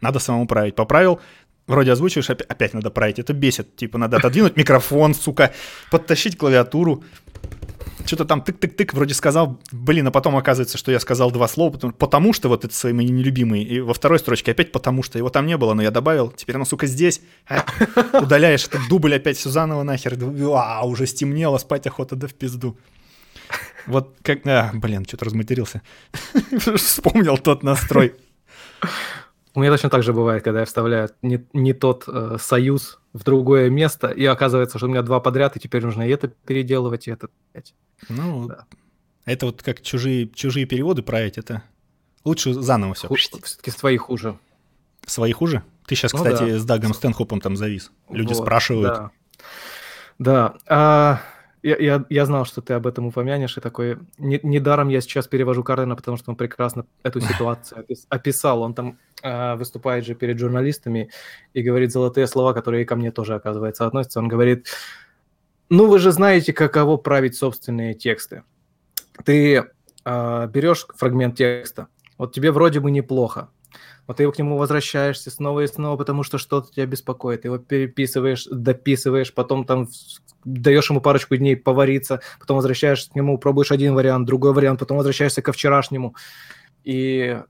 [0.00, 0.74] надо самому править.
[0.74, 1.20] Поправил,
[1.66, 5.52] вроде озвучиваешь, опять, опять надо править, это бесит, типа, надо отодвинуть микрофон, сука,
[5.90, 7.02] подтащить клавиатуру,
[8.04, 11.92] что-то там тык-тык-тык вроде сказал, блин, а потом оказывается, что я сказал два слова, потому,
[11.92, 15.30] потому что вот это свои мои нелюбимые, и во второй строчке опять потому что, его
[15.30, 17.64] там не было, но я добавил, теперь оно, сука, здесь, а,
[18.20, 20.18] удаляешь этот дубль опять все заново нахер,
[20.54, 22.78] а, уже стемнело, спать охота да в пизду.
[23.86, 25.82] Вот как, а, блин, что-то разматерился.
[26.76, 28.14] Вспомнил тот настрой.
[29.54, 33.22] У меня точно так же бывает, когда я вставляю не, не тот э, союз в
[33.22, 37.06] другое место, и оказывается, что у меня два подряд, и теперь нужно и это переделывать,
[37.08, 37.28] и это.
[38.08, 38.66] Ну, да.
[39.24, 41.62] это вот как чужие, чужие переводы править, это
[42.24, 43.08] лучше заново все.
[43.14, 44.36] Все-таки свои хуже.
[45.06, 45.62] Свои хуже?
[45.86, 46.58] Ты сейчас, ну, кстати, да.
[46.58, 47.92] с Дагом Стэнхопом там завис.
[48.10, 48.94] Люди вот, спрашивают.
[48.94, 49.10] Да.
[50.18, 50.54] Да.
[50.66, 51.20] А,
[51.64, 53.98] я, я, я знал, что ты об этом упомянешь, и такой...
[54.18, 58.60] Не, недаром я сейчас перевожу Карлина, потому что он прекрасно эту ситуацию описал.
[58.60, 61.10] Он там э, выступает же перед журналистами
[61.54, 64.18] и говорит золотые слова, которые и ко мне тоже, оказывается, относятся.
[64.18, 64.66] Он говорит,
[65.70, 68.42] ну вы же знаете, каково править собственные тексты.
[69.24, 69.64] Ты
[70.04, 71.88] э, берешь фрагмент текста,
[72.18, 73.48] вот тебе вроде бы неплохо,
[74.06, 77.44] вот ты к нему возвращаешься снова и снова, потому что что-то тебя беспокоит.
[77.44, 79.88] Его переписываешь, дописываешь, потом там
[80.44, 84.98] даешь ему парочку дней повариться, потом возвращаешься к нему, пробуешь один вариант, другой вариант, потом
[84.98, 86.14] возвращаешься ко вчерашнему.
[86.84, 87.40] И,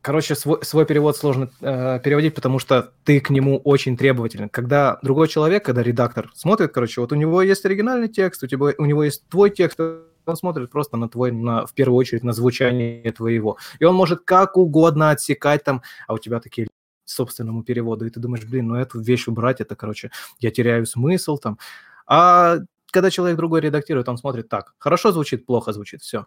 [0.00, 4.48] короче, свой, свой перевод сложно э, переводить, потому что ты к нему очень требователен.
[4.48, 8.66] Когда другой человек, когда редактор смотрит, короче, вот у него есть оригинальный текст, у, тебя,
[8.78, 9.80] у него есть твой текст,
[10.26, 13.58] он смотрит просто на твой, на, в первую очередь, на звучание твоего.
[13.78, 16.68] И он может как угодно отсекать там, а у тебя такие
[17.04, 20.10] собственному переводу, и ты думаешь, блин, ну эту вещь убрать, это, короче,
[20.40, 21.58] я теряю смысл там.
[22.06, 22.58] А
[22.90, 26.26] когда человек другой редактирует, он смотрит так, хорошо звучит, плохо звучит, все.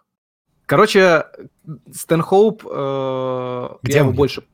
[0.66, 1.24] Короче,
[1.90, 4.44] Стэнхоуп, э, Где я его больше...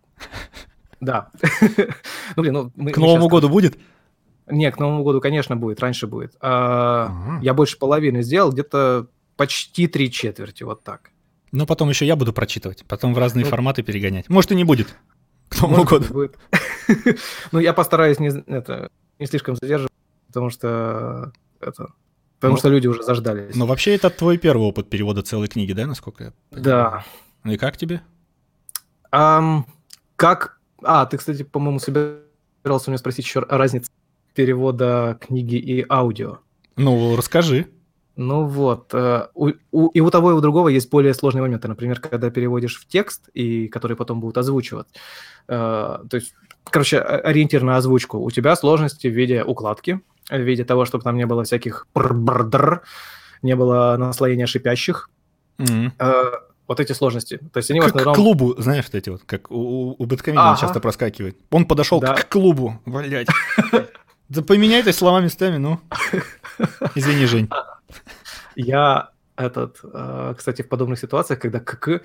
[1.00, 1.30] Да.
[2.36, 2.72] Ну, блин, ну...
[2.76, 3.76] мы- К Новому году будет?
[4.46, 6.36] Не, к Новому году, конечно, будет, раньше будет.
[6.40, 7.40] А, Ага.
[7.42, 11.10] Я больше половины сделал, где-то почти три четверти, вот так.
[11.52, 13.50] Ну, потом еще я буду прочитывать, потом в разные Ну.
[13.50, 14.28] форматы перегонять.
[14.28, 14.96] Может, и не будет.
[15.48, 16.14] К Новому Может, году.
[16.14, 16.38] будет.
[17.52, 19.92] Ну, я постараюсь не, это, не слишком задерживать,
[20.26, 21.92] потому что это,
[22.40, 23.54] потому Ну, что люди уже заждались.
[23.54, 26.64] Но вообще это твой первый опыт перевода целой книги, да, насколько я понимаю?
[26.64, 27.04] Да.
[27.44, 28.02] Ну и как тебе?
[29.10, 29.66] Ам,
[30.16, 30.58] как...
[30.82, 33.90] А, ты, кстати, по-моему, собирался у меня спросить еще разницу
[34.34, 36.38] перевода книги и аудио.
[36.76, 37.68] Ну, расскажи.
[38.16, 41.66] Ну вот, э, у, у- и у того, и у другого есть более сложные моменты.
[41.68, 44.86] Например, когда переводишь в текст, и который потом будут озвучивать.
[45.48, 46.34] Э, то есть,
[46.70, 48.18] короче, ориентир на озвучку.
[48.18, 50.00] У тебя сложности в виде укладки,
[50.30, 52.82] в виде того, чтобы там не было всяких пр-бр-др,
[53.42, 55.10] не было наслоения шипящих.
[55.58, 56.24] Э,
[56.66, 57.38] вот эти сложности.
[57.52, 58.14] То есть они в К, к основном...
[58.14, 60.60] клубу, знаешь, вот эти вот, как у, у, Бэткомедиана Ага.
[60.60, 61.36] часто проскакивает.
[61.50, 62.14] Он подошел Да.
[62.14, 63.26] к клубу, блядь.
[64.30, 65.78] Да поменяйтесь слова местами, ну.
[66.94, 67.50] Извини, Жень.
[68.56, 72.00] Я этот, э, кстати, в подобных ситуациях, когда КК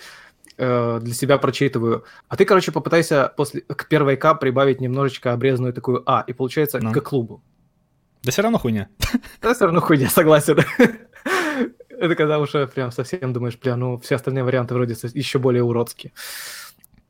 [0.58, 5.74] э, для себя прочитываю, а ты, короче, попытайся после к первой К прибавить немножечко обрезанную
[5.74, 6.91] такую А, и получается Ну.
[6.91, 7.41] к клубу.
[8.24, 8.89] Да все равно хуйня.
[9.41, 10.58] Да, все равно хуйня, согласен.
[11.89, 16.14] Это когда уже прям совсем думаешь, бля, ну все остальные варианты вроде еще более уродские.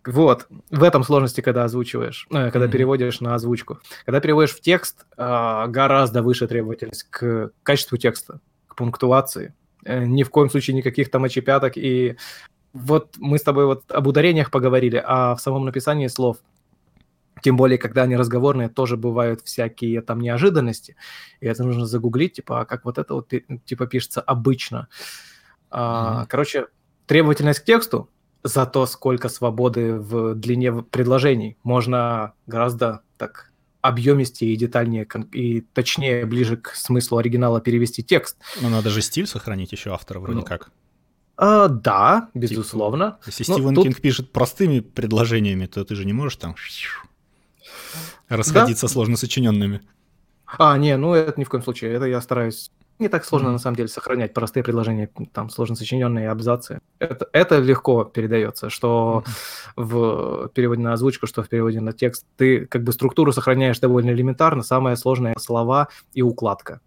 [0.06, 2.72] Вот, в этом сложности, когда озвучиваешь, э, когда Мгм.
[2.72, 3.80] переводишь на озвучку.
[4.06, 8.40] Когда переводишь в текст, а, гораздо выше требовательность к качеству текста,
[8.80, 9.54] пунктуации.
[9.86, 11.78] Э, Ни в коем случае никаких там очепяток.
[11.78, 12.16] И
[12.74, 16.38] вот мы с тобой вот об ударениях поговорили, а в самом написании слов,
[17.44, 20.96] тем более, когда они разговорные, тоже бывают всякие там неожиданности.
[21.42, 24.88] И это нужно загуглить, типа, а как вот это вот пи- типа пишется обычно.
[25.70, 26.28] А, Мгм.
[26.28, 26.66] Короче,
[27.06, 28.10] требовательность к тексту,
[28.44, 31.58] зато сколько свободы в длине предложений.
[31.64, 33.52] Можно гораздо так
[33.82, 38.38] объемистее и детальнее и точнее ближе к смыслу оригинала перевести текст.
[38.62, 40.72] Но надо же стиль сохранить еще автора вроде Ну, как.
[41.38, 43.18] А, да, безусловно.
[43.26, 46.56] Если Ну, Стивен тут- Кинг пишет простыми предложениями, то ты же не можешь там
[48.28, 49.82] расходиться сложно сочиненными.
[50.58, 51.94] А, не, ну это ни в коем случае.
[51.94, 53.54] Это я стараюсь не так сложно, Мгм.
[53.54, 56.80] на самом деле, сохранять простые предложения, там, сложно сочиненные абзацы.
[57.00, 59.24] Это, это легко передается, что
[59.76, 62.26] в переводе на озвучку, что в переводе на текст.
[62.38, 64.62] Ты как бы структуру сохраняешь довольно элементарно.
[64.64, 66.82] Самое сложное— слова и укладка.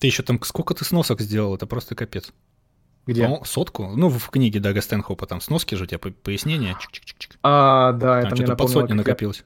[0.00, 1.54] Ты еще там сколько ты сносок сделал?
[1.54, 2.32] Это просто капец.
[3.06, 3.22] Где?
[3.22, 3.88] По-моему, сотку?
[3.96, 6.76] Ну, в книге Дага Стэнхопа там сноски же у тебя по- пояснения.
[6.80, 7.36] Чик-чик-чик.
[7.42, 9.44] А, да, это Там мне что-то под сотню я- накопилось.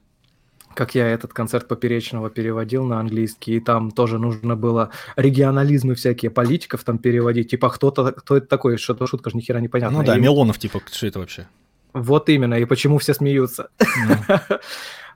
[0.77, 6.31] Как я этот концерт Поперечного переводил на английский, и там тоже нужно было регионализмы всякие
[6.31, 9.99] политиков там переводить, типа кто-то, кто это такой, что-то шутка же ни хера непонятно.
[9.99, 11.49] Ну да, И Милонов, типа, что это вообще?
[11.93, 13.70] Вот именно, и почему все смеются.
[13.81, 14.37] Ну,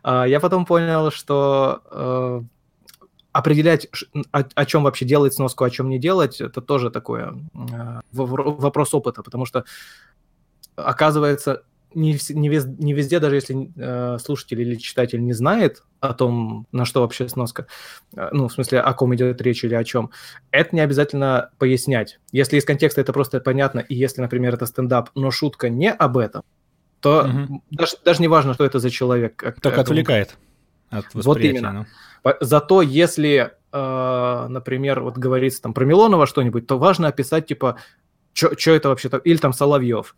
[0.03, 2.43] А, Я потом понял, что э,
[3.33, 3.89] определять,
[4.33, 8.95] о, о чем вообще делать сноску, о чем не делать, это тоже такое э, вопрос
[8.95, 9.65] опыта, потому что
[10.77, 11.65] оказывается
[11.95, 16.67] не, не, вез- не везде, даже если э, слушатель или читатель не знает о том,
[16.73, 17.67] на что вообще сноска,
[18.17, 20.11] э, ну, в смысле, о ком идет речь или о чем,
[20.51, 22.21] это не обязательно пояснять.
[22.33, 26.17] Если из контекста это просто понятно, и если, например, это стендап, но шутка не об
[26.19, 26.43] этом,
[27.01, 27.63] то Мгм.
[27.71, 29.37] даже, даже не важно, что это за человек.
[29.37, 30.37] как- Только как он- отвлекает
[30.91, 31.87] от Вот именно.
[32.25, 32.33] ну.
[32.41, 37.77] Зато если, э, например, вот говорится там про Милонова что-нибудь, то важно описать, типа,
[38.35, 40.15] что это вообще так, или там Соловьев.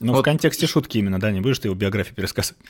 [0.00, 0.24] Ну, в Вот.
[0.24, 2.60] контексте шутки именно, да, не будешь ты его биографию пересказывать.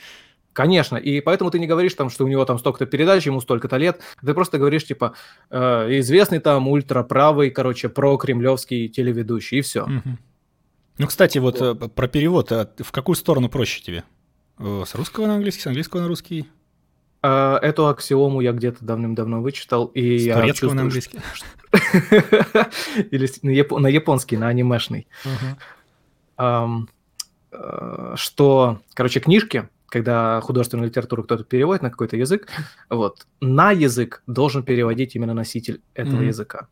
[0.53, 3.77] Конечно, и поэтому ты не говоришь там, что у него там столько-то передач, ему столько-то
[3.77, 5.13] лет, ты просто говоришь, типа,
[5.49, 9.85] э, известный там ультраправый, короче, про-кремлевский телеведущий, и все.
[9.87, 10.19] Мгм.
[10.99, 14.03] Ну, кстати, вот э, про перевод, а в какую сторону проще тебе?
[14.59, 16.47] Э, С русского на английский, с английского на русский,
[17.23, 21.19] Э, Эту аксиому я где-то давным-давно вычитал, и с я турецкого на чувствую, английский?
[23.11, 25.07] Или на, на японский, на анимешный.
[27.53, 32.47] Э, что, короче, книжки, когда художественную литературу кто-то переводит на какой-то язык,
[32.89, 36.27] вот, на язык должен переводить именно носитель этого Мгм.
[36.27, 36.67] языка.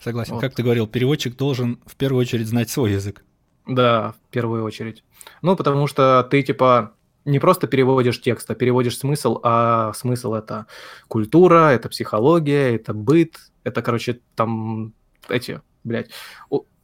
[0.00, 0.34] Согласен.
[0.34, 0.40] Вот.
[0.40, 3.22] Как ты говорил, переводчик должен в первую очередь знать свой язык.
[3.66, 5.04] Да, в первую очередь.
[5.42, 6.94] Ну, потому что ты, типа,
[7.26, 10.66] не просто переводишь текст, а переводишь смысл, а смысл это
[11.06, 14.94] культура, это психология, это быт, это, короче, там
[15.28, 16.10] эти, блядь.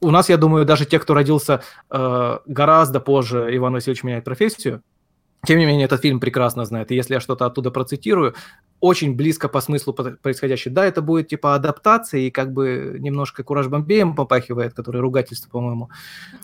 [0.01, 4.83] У, нас, я думаю, даже те, кто родился э, гораздо позже Иван Васильевич меняет профессию,
[5.47, 6.91] Тем не менее, этот фильм прекрасно знает.
[6.91, 8.35] И если я что-то оттуда процитирую,
[8.81, 10.75] очень близко по смыслу происходящее.
[10.75, 15.89] Да, это будет типа адаптация и как бы немножко Кураж Бомбеем попахивает, который ругательство, по-моему.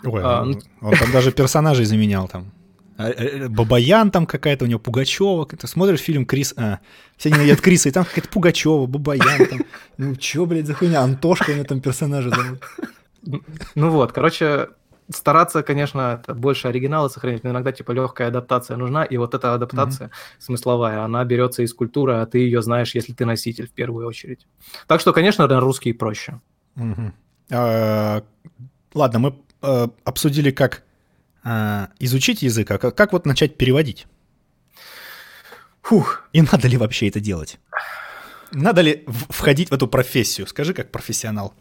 [0.05, 0.59] Ой, а, ну...
[0.81, 2.53] он там даже персонажей заменял там.
[2.97, 5.47] А, э, э, Бабаян там какая-то, у него Пугачева.
[5.47, 6.55] Ты смотришь фильм Крис...
[6.57, 6.79] А,
[7.17, 9.61] все ненавидят Криса, и там какая-то Пугачева, Бабаян там.
[9.99, 11.01] Ну, чё, блядь, за хуйня?
[11.01, 12.63] Антошка у него там персонажи зовут.
[13.75, 14.69] Ну вот, короче,
[15.11, 20.09] стараться, конечно, больше оригинала сохранить, но иногда типа легкая адаптация нужна, и вот эта адаптация
[20.09, 20.41] mm-hmm.
[20.41, 24.47] смысловая, она берется из культуры, а ты ее знаешь, если ты носитель в первую очередь.
[24.87, 26.41] Так что, конечно, на русский проще.
[27.51, 28.23] А,
[28.95, 30.83] ладно, мы а, обсудили, как
[31.45, 34.07] а, изучить язык, а как вот начать переводить.
[35.83, 36.29] Фух.
[36.33, 37.59] И надо ли вообще это делать?
[38.53, 40.47] Надо ли входить в эту профессию?
[40.47, 41.55] Скажи, как профессионал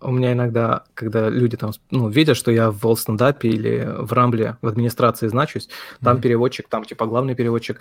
[0.00, 4.56] у меня иногда, когда люди там, ну, видят, что я в стендапе или в Рамбле
[4.62, 5.68] в администрации значусь,
[6.02, 6.20] там mm-hmm.
[6.20, 7.80] переводчик, там типа главный переводчик.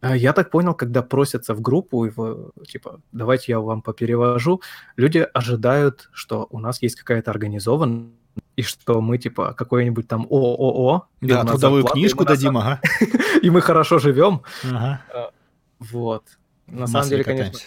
[0.00, 4.60] А я так понял, когда просятся в группу, в, типа, давайте я вам поперевожу,
[4.96, 8.10] люди ожидают, что у нас есть какая-то организованная
[8.56, 11.06] и что мы типа какой-нибудь там ООО.
[11.20, 12.80] Да, трудовую зарплата, книжку дадим, ага.
[13.42, 14.42] и мы хорошо живем.
[14.64, 15.02] Ага.
[15.14, 15.30] А,
[15.78, 16.24] вот.
[16.66, 17.60] На самом деле, конечно.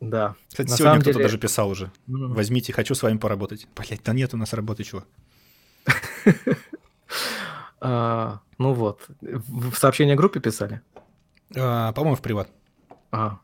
[0.00, 0.34] Да.
[0.48, 1.24] Кстати, На сегодня кто-то деле...
[1.24, 1.90] даже писал уже.
[2.08, 2.34] Mm.
[2.34, 3.66] Возьмите, хочу с вами поработать.
[3.76, 5.04] Блять, да нет у нас работы, чего.
[7.86, 9.02] А, ну вот.
[9.20, 10.80] В сообщение группе писали?
[11.54, 12.48] А, по-моему, в приват.
[13.12, 13.40] А.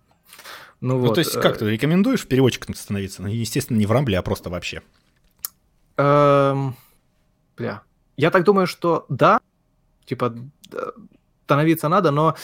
[0.81, 1.09] Ну, вот.
[1.09, 3.21] ну, то есть, как ты рекомендуешь переводчиком становиться?
[3.21, 4.83] Ну, естественно, не в Рамбле, а просто вообще.
[5.99, 6.75] Эм,
[7.57, 7.83] бля.
[8.17, 9.41] Я так думаю, что да,
[10.07, 10.35] типа,
[11.45, 12.35] становиться надо, но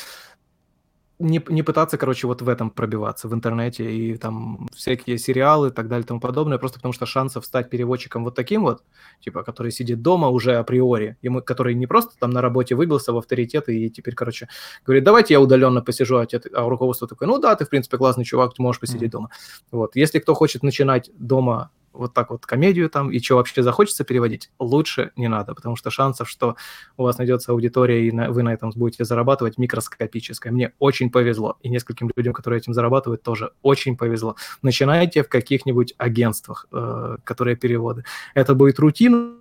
[1.19, 5.71] не, не пытаться, короче, вот в этом пробиваться, в интернете и там всякие сериалы и
[5.71, 8.83] так далее и тому подобное, просто потому что шансов стать переводчиком вот таким вот,
[9.21, 13.19] типа, который сидит дома уже априори, ему, который не просто там на работе выбился в
[13.19, 14.49] авторитет и теперь, короче,
[14.85, 18.25] говорит, давайте я удаленно посижу, а, а руководство такое, ну да, ты, в принципе, классный
[18.25, 19.13] чувак, ты можешь посидеть mm-hmm.
[19.13, 19.31] дома.
[19.71, 24.05] Вот, если кто хочет начинать дома вот так вот комедию там, и что вообще захочется
[24.05, 26.57] переводить, лучше не надо, потому что шансов, что
[26.97, 30.53] у вас найдется аудитория, и на, вы на этом будете зарабатывать, микроскопическое.
[30.53, 34.37] Мне очень повезло, и нескольким людям, которые этим зарабатывают, тоже очень повезло.
[34.63, 38.05] Начинайте в каких-нибудь агентствах, э, которые переводы.
[38.35, 39.35] Это будет рутина,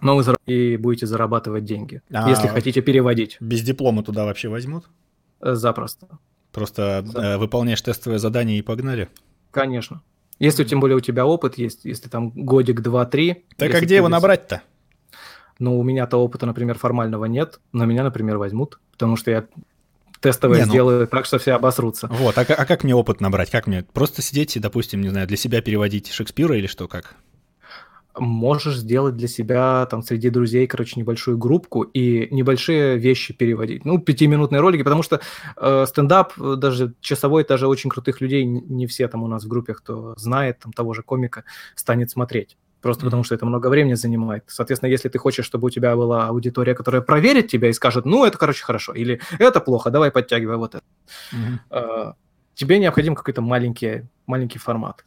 [0.00, 3.38] но вы и будете зарабатывать деньги, а если хотите переводить.
[3.40, 4.84] Без диплома туда вообще возьмут?
[5.40, 6.08] Э, запросто.
[6.52, 9.08] Просто э, выполняешь тестовое задание и погнали?
[9.50, 10.02] Конечно.
[10.38, 13.44] Если тем более у тебя опыт есть, если там годик, два, три.
[13.56, 14.62] Так а где его набрать-то?
[15.58, 19.46] Ну, у меня-то опыта, например, формального нет, но меня, например, возьмут, потому что я
[20.20, 20.70] тестовое не, ну...
[20.70, 22.08] сделаю так, что все обосрутся.
[22.08, 23.50] Вот, а, а как мне опыт набрать?
[23.50, 23.84] Как мне?
[23.92, 27.14] Просто сидеть и, допустим, не знаю, для себя переводить Шекспира или что, как?
[28.16, 33.84] Можешь сделать для себя там среди друзей, короче, небольшую группку и небольшие вещи переводить.
[33.84, 35.20] Ну, пятиминутные ролики, потому что
[35.56, 39.48] э, стендап, э, даже часовой, даже очень крутых людей, не все там у нас в
[39.48, 41.44] группе, кто знает там того же комика,
[41.74, 42.56] станет смотреть.
[42.80, 43.06] Просто mm-hmm.
[43.06, 44.44] потому что это много времени занимает.
[44.46, 48.24] Соответственно, если ты хочешь, чтобы у тебя была аудитория, которая проверит тебя и скажет, ну,
[48.24, 50.84] это, короче, хорошо, или это плохо, давай подтягивай вот это.
[51.32, 51.58] Mm-hmm.
[51.70, 52.12] Э,
[52.54, 55.04] тебе необходим какой-то маленький, маленький формат.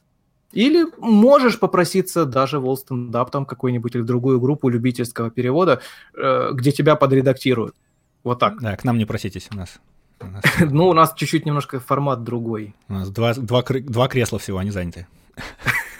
[0.53, 5.81] Или можешь попроситься даже в Up, там какую-нибудь или другую группу любительского перевода,
[6.15, 7.75] э, где тебя подредактируют.
[8.23, 8.61] Вот так.
[8.61, 9.79] Да, к нам не проситесь у нас.
[10.59, 12.75] Ну, у нас чуть-чуть немножко формат другой.
[12.89, 15.07] У нас два, два, два кресла всего, они заняты.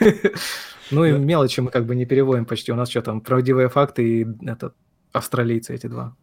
[0.90, 2.72] Ну и мелочи мы как бы не переводим почти.
[2.72, 4.74] У нас что там, правдивые факты и этот,
[5.12, 6.16] австралийцы эти два.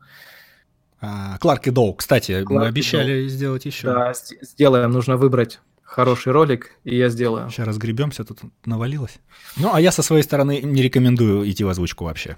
[1.40, 3.86] Кларк и Доу, кстати, мы обещали сделать еще.
[3.88, 7.50] Да, сделаем, нужно выбрать хороший ролик, и я сделаю.
[7.50, 9.20] Сейчас разгребемся, тут навалилось.
[9.56, 12.36] Ну, а я со своей стороны не рекомендую идти в озвучку вообще.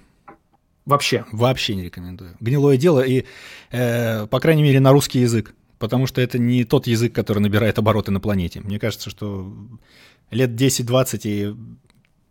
[0.85, 1.25] Вообще?
[1.31, 2.35] Вообще не рекомендую.
[2.39, 3.25] Гнилое дело, и,
[3.71, 5.53] э, по крайней мере, на русский язык.
[5.79, 8.61] Потому что это не тот язык, который набирает обороты на планете.
[8.61, 9.53] Мне кажется, что
[10.31, 11.55] лет 10-20 и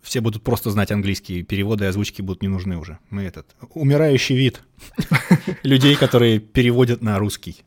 [0.03, 2.99] все будут просто знать английский, переводы и озвучки будут не нужны уже.
[3.11, 4.63] Мы этот умирающий вид
[5.63, 7.65] людей, которые переводят на русский.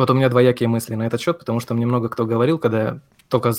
[0.00, 2.82] Вот у меня двоякие мысли на этот счет, потому что мне много кто говорил, когда
[2.82, 3.52] я только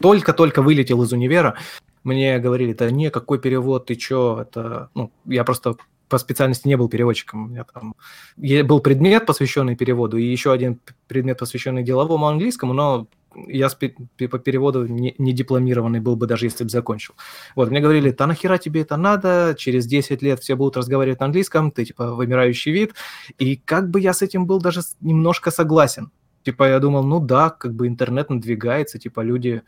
[0.00, 1.56] только-только вылетел из универа,
[2.02, 5.76] мне говорили, да не, какой перевод, ты чё, это, ну, я просто
[6.08, 7.44] по специальности не был переводчиком.
[7.44, 7.94] У меня там
[8.36, 13.06] был предмет, посвященный переводу, и еще один предмет, посвященный деловому английскому, но
[13.48, 17.14] я по переводу не, не дипломированный был бы, даже если бы закончил.
[17.54, 21.26] Вот, мне говорили, да нахера тебе это надо, через 10 лет все будут разговаривать на
[21.26, 22.94] английском, ты, типа, вымирающий вид.
[23.38, 26.10] И как бы я с этим был даже немножко согласен.
[26.42, 29.62] Типа, я думал, ну да, как бы интернет надвигается, типа, люди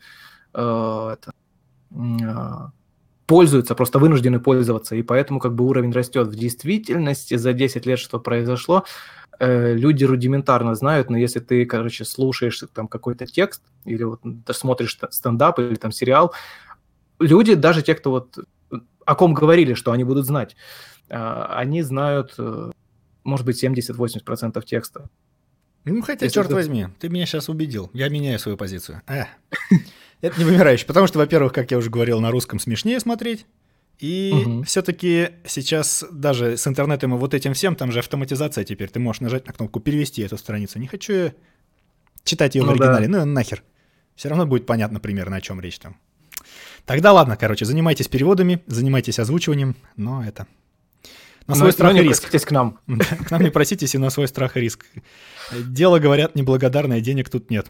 [0.53, 1.33] э, это,
[1.91, 2.69] э,
[3.29, 6.27] пользуются, просто вынуждены пользоваться, и поэтому как бы уровень растет.
[6.27, 8.85] В действительности за 10 лет что произошло,
[9.39, 14.21] э, люди рудиментарно знают, но если ты, короче, слушаешь там какой-то текст или вот
[14.51, 16.33] смотришь стендап или там сериал,
[17.19, 18.37] люди, даже те, кто вот
[19.05, 20.55] о ком говорили, что они будут знать,
[21.09, 22.71] э, они знают, э,
[23.23, 25.09] может быть, 70-80% текста.
[25.85, 26.55] Ну, хотя, Если черт ты...
[26.55, 27.89] возьми, ты меня сейчас убедил.
[27.93, 29.01] Я меняю свою позицию.
[29.07, 29.27] А.
[30.21, 33.45] Это не вымирающий, потому что, во-первых, как я уже говорил, на русском смешнее смотреть.
[33.99, 34.63] И угу.
[34.63, 38.89] все-таки сейчас даже с интернетом и вот этим всем, там же автоматизация теперь.
[38.89, 40.79] Ты можешь нажать на кнопку перевести эту страницу.
[40.79, 41.33] Не хочу я
[42.23, 43.07] читать ее ну, в оригинале.
[43.07, 43.25] Да.
[43.25, 43.63] Ну нахер.
[44.15, 45.97] Все равно будет понятно примерно, о чем речь там.
[46.85, 50.47] Тогда ладно, короче, занимайтесь переводами, занимайтесь озвучиванием, но это
[51.49, 52.29] на свой но, страх но и риск.
[52.29, 52.79] к нам.
[53.27, 54.85] К нам не проситесь и на свой страх и риск.
[55.51, 57.67] Дело, говорят, неблагодарное, денег тут нет.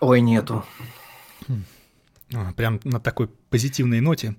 [0.00, 0.64] Ой, нету.
[2.56, 4.36] Прям на такой позитивной ноте.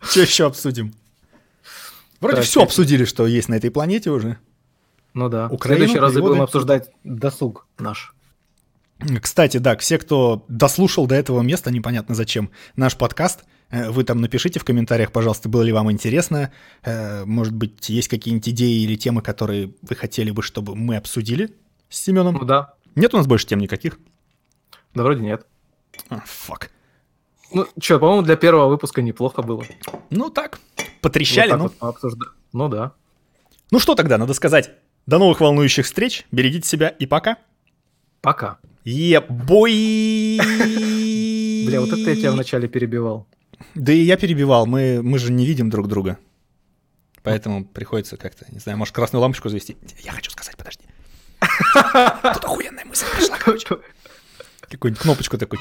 [0.00, 0.94] Что еще обсудим?
[2.20, 4.38] Вроде все обсудили, что есть на этой планете уже.
[5.14, 5.48] Ну да.
[5.48, 8.14] Украину, В следующий раз будем обсуждать досуг наш.
[9.20, 14.22] Кстати, да, все, кто дослушал до этого места, непонятно зачем, наш подкаст, э, вы там
[14.22, 16.50] напишите в комментариях, пожалуйста, было ли вам интересно.
[16.82, 21.54] Э, может быть, есть какие-нибудь идеи или темы, которые вы хотели бы, чтобы мы обсудили
[21.90, 22.36] с Семеном?
[22.36, 22.74] Ну да.
[22.94, 23.98] Нет у нас больше тем никаких?
[24.94, 25.46] Да вроде нет.
[26.08, 26.70] А, фак.
[27.52, 29.64] Ну, что, по-моему, для первого выпуска неплохо было.
[30.10, 30.60] Ну так,
[31.00, 31.86] потрещали, вот так ну.
[31.86, 32.26] Вот обсужда...
[32.52, 32.92] Ну да.
[33.70, 34.70] Ну что тогда, надо сказать,
[35.06, 37.38] до новых волнующих встреч, берегите себя и пока.
[38.20, 38.58] Пока.
[38.84, 40.38] Ебой!
[41.66, 43.26] Бля, вот это я тебя вначале перебивал.
[43.74, 46.18] Да и я перебивал, мы, мы же не видим друг друга.
[47.22, 49.76] Поэтому приходится как-то, не знаю, может, красную лампочку завести.
[50.04, 50.84] Я хочу сказать, подожди.
[52.34, 53.78] Тут охуенная мысль пришла, короче.
[54.70, 55.58] Какую-нибудь кнопочку такой.